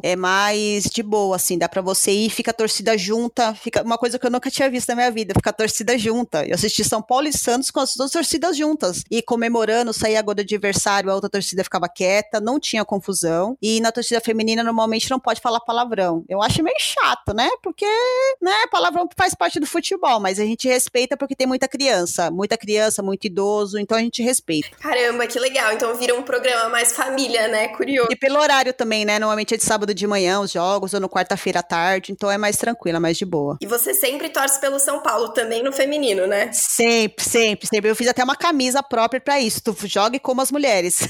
é 0.03 0.15
mais 0.15 0.85
de 0.85 1.01
boa, 1.01 1.35
assim. 1.35 1.57
Dá 1.57 1.69
pra 1.69 1.81
você 1.81 2.11
ir, 2.11 2.29
fica 2.29 2.51
a 2.51 2.53
torcida 2.53 2.97
junta. 2.97 3.53
Fica 3.55 3.83
uma 3.83 3.97
coisa 3.97 4.19
que 4.19 4.25
eu 4.25 4.31
nunca 4.31 4.49
tinha 4.51 4.69
visto 4.69 4.89
na 4.89 4.95
minha 4.95 5.11
vida, 5.11 5.33
fica 5.33 5.49
a 5.49 5.53
torcida 5.53 5.97
junta. 5.97 6.45
Eu 6.45 6.55
assisti 6.55 6.83
São 6.83 7.01
Paulo 7.01 7.27
e 7.27 7.33
Santos 7.33 7.71
com 7.71 7.79
as 7.79 7.95
duas 7.95 8.11
torcidas 8.11 8.57
juntas. 8.57 9.03
E 9.09 9.21
comemorando, 9.21 9.93
saía 9.93 10.21
gol 10.21 10.35
do 10.35 10.41
adversário, 10.41 11.09
a 11.09 11.15
outra 11.15 11.29
torcida 11.29 11.63
ficava 11.63 11.87
quieta, 11.87 12.39
não 12.39 12.59
tinha 12.59 12.83
confusão. 12.83 13.57
E 13.61 13.79
na 13.79 13.91
torcida 13.91 14.19
feminina, 14.21 14.63
normalmente 14.63 15.09
não 15.09 15.19
pode 15.19 15.41
falar 15.41 15.59
palavrão. 15.61 16.23
Eu 16.27 16.41
acho 16.41 16.63
meio 16.63 16.77
chato, 16.79 17.33
né? 17.33 17.49
Porque, 17.61 17.85
né, 18.41 18.67
palavrão 18.71 19.07
faz 19.15 19.33
parte 19.33 19.59
do 19.59 19.65
futebol, 19.65 20.19
mas 20.19 20.39
a 20.39 20.45
gente 20.45 20.67
respeita 20.67 21.15
porque 21.15 21.35
tem 21.35 21.47
muita 21.47 21.67
criança. 21.67 22.29
Muita 22.31 22.57
criança, 22.57 23.01
muito 23.01 23.25
idoso, 23.25 23.79
então 23.79 23.97
a 23.97 24.01
gente 24.01 24.21
respeita. 24.21 24.69
Caramba, 24.79 25.27
que 25.27 25.39
legal. 25.39 25.73
Então 25.73 25.95
vira 25.95 26.15
um 26.15 26.23
programa 26.23 26.69
mais 26.69 26.93
família, 26.93 27.47
né? 27.47 27.69
Curioso. 27.69 28.09
E 28.11 28.15
pelo 28.15 28.39
horário 28.39 28.73
também, 28.73 29.05
né? 29.05 29.19
Normalmente 29.37 29.53
é 29.53 29.57
de 29.57 29.63
sábado 29.63 29.93
de 29.93 30.07
manhã 30.07 30.39
os 30.39 30.51
jogos, 30.51 30.95
ou 30.95 30.99
no 30.99 31.07
quarta-feira 31.07 31.59
à 31.59 31.63
tarde, 31.63 32.11
então 32.11 32.31
é 32.31 32.39
mais 32.39 32.57
tranquila, 32.57 32.99
mais 32.99 33.17
de 33.17 33.25
boa. 33.25 33.55
E 33.61 33.67
você 33.67 33.93
sempre 33.93 34.29
torce 34.29 34.59
pelo 34.59 34.79
São 34.79 34.99
Paulo, 35.01 35.29
também 35.29 35.61
no 35.61 35.71
feminino, 35.71 36.25
né? 36.25 36.49
Sempre, 36.51 37.23
sempre, 37.23 37.67
sempre. 37.67 37.91
Eu 37.91 37.95
fiz 37.95 38.07
até 38.07 38.23
uma 38.23 38.35
camisa 38.35 38.81
própria 38.81 39.21
para 39.21 39.39
isso. 39.39 39.61
Tu 39.61 39.75
jogue 39.87 40.17
como 40.17 40.41
as 40.41 40.51
mulheres. 40.51 41.07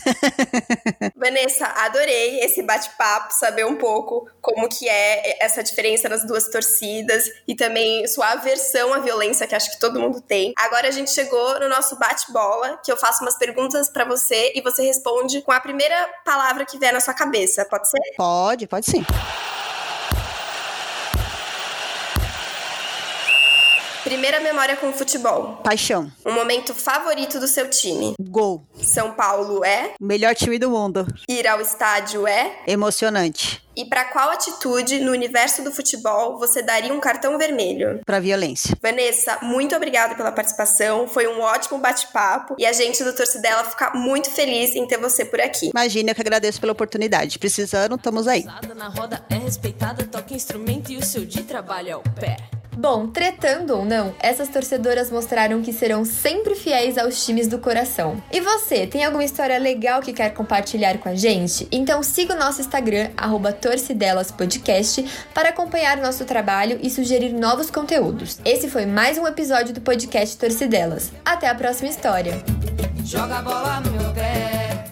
Vanessa, 1.15 1.67
adorei 1.67 2.41
esse 2.41 2.61
bate-papo, 2.63 3.33
saber 3.33 3.65
um 3.65 3.75
pouco 3.75 4.29
como 4.41 4.67
que 4.67 4.89
é 4.89 5.43
essa 5.43 5.63
diferença 5.63 6.09
das 6.09 6.25
duas 6.27 6.49
torcidas 6.49 7.31
e 7.47 7.55
também 7.55 8.05
sua 8.07 8.31
aversão 8.31 8.93
à 8.93 8.99
violência 8.99 9.47
que 9.47 9.55
acho 9.55 9.71
que 9.71 9.79
todo 9.79 10.01
mundo 10.01 10.19
tem. 10.19 10.53
Agora 10.57 10.89
a 10.89 10.91
gente 10.91 11.11
chegou 11.11 11.61
no 11.61 11.69
nosso 11.69 11.97
bate-bola, 11.97 12.77
que 12.83 12.91
eu 12.91 12.97
faço 12.97 13.23
umas 13.23 13.37
perguntas 13.37 13.89
para 13.89 14.03
você 14.03 14.51
e 14.53 14.61
você 14.61 14.83
responde 14.83 15.41
com 15.43 15.53
a 15.53 15.61
primeira 15.61 16.09
palavra 16.25 16.65
que 16.65 16.77
vier 16.77 16.91
na 16.91 16.99
sua 16.99 17.13
cabeça. 17.13 17.63
Pode 17.63 17.89
ser? 17.89 18.01
Pode, 18.15 18.67
pode 18.67 18.85
sim. 18.85 19.03
Primeira 24.07 24.39
memória 24.39 24.77
com 24.77 24.93
futebol. 24.93 25.57
Paixão. 25.61 26.09
Um 26.25 26.31
momento 26.31 26.73
favorito 26.73 27.41
do 27.41 27.47
seu 27.47 27.69
time. 27.69 28.15
Gol. 28.17 28.65
São 28.81 29.11
Paulo 29.11 29.65
é. 29.65 29.95
O 29.99 30.05
melhor 30.05 30.33
time 30.33 30.57
do 30.57 30.69
mundo. 30.69 31.05
Ir 31.27 31.45
ao 31.45 31.59
estádio 31.59 32.25
é. 32.25 32.59
Emocionante. 32.65 33.61
E 33.75 33.83
para 33.83 34.05
qual 34.05 34.29
atitude 34.29 35.01
no 35.01 35.11
universo 35.11 35.61
do 35.61 35.73
futebol 35.73 36.39
você 36.39 36.63
daria 36.63 36.93
um 36.93 37.01
cartão 37.01 37.37
vermelho? 37.37 37.99
Para 38.05 38.21
violência. 38.21 38.77
Vanessa, 38.81 39.39
muito 39.41 39.75
obrigada 39.75 40.15
pela 40.15 40.31
participação. 40.31 41.05
Foi 41.05 41.27
um 41.27 41.41
ótimo 41.41 41.77
bate-papo 41.77 42.55
e 42.57 42.65
a 42.65 42.71
gente 42.71 43.03
do 43.03 43.13
Torcidela 43.13 43.65
fica 43.65 43.91
muito 43.93 44.31
feliz 44.31 44.73
em 44.73 44.87
ter 44.87 44.97
você 44.97 45.25
por 45.25 45.41
aqui. 45.41 45.69
Imagina, 45.75 46.11
eu 46.11 46.15
que 46.15 46.21
agradeço 46.21 46.61
pela 46.61 46.71
oportunidade. 46.71 47.37
Precisando, 47.37 47.95
estamos 47.95 48.25
aí. 48.25 48.45
Na 48.73 48.87
roda 48.87 49.23
é 49.29 49.35
respeitada, 49.35 50.05
toca 50.05 50.33
instrumento 50.33 50.93
e 50.93 50.97
o 50.97 51.05
seu 51.05 51.25
de 51.25 51.43
trabalho 51.43 51.89
é 51.89 51.95
o 51.97 52.01
pé. 52.01 52.37
Bom, 52.77 53.07
tretando 53.07 53.75
ou 53.75 53.83
não, 53.83 54.13
essas 54.19 54.49
torcedoras 54.49 55.09
mostraram 55.09 55.63
que 55.63 55.73
serão 55.73 56.05
sempre 56.05 56.53
fiéis 56.53 56.95
aos 56.95 57.25
times 57.25 57.47
do 57.47 57.57
coração. 57.57 58.21
E 58.31 58.39
você, 58.39 58.85
tem 58.85 59.03
alguma 59.03 59.23
história 59.23 59.57
legal 59.57 59.99
que 59.99 60.13
quer 60.13 60.31
compartilhar 60.31 60.99
com 60.99 61.09
a 61.09 61.15
gente? 61.15 61.67
Então 61.71 62.03
siga 62.03 62.35
o 62.35 62.37
nosso 62.37 62.61
Instagram, 62.61 63.09
torcidelaspodcast, 63.59 65.03
para 65.33 65.49
acompanhar 65.49 65.97
nosso 65.97 66.23
trabalho 66.23 66.77
e 66.83 66.87
sugerir 66.91 67.33
novos 67.33 67.71
conteúdos. 67.71 68.37
Esse 68.45 68.69
foi 68.69 68.85
mais 68.85 69.17
um 69.17 69.25
episódio 69.25 69.73
do 69.73 69.81
podcast 69.81 70.37
Torcidelas. 70.37 71.11
Até 71.25 71.49
a 71.49 71.55
próxima 71.55 71.89
história! 71.89 72.43
Joga 73.03 73.41
bola 73.41 73.79
no 73.79 73.91
meu 73.91 74.13
pé, 74.13 74.85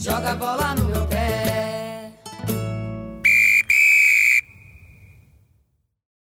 joga 0.00 0.34
bola 0.34 0.74
no 0.74 0.87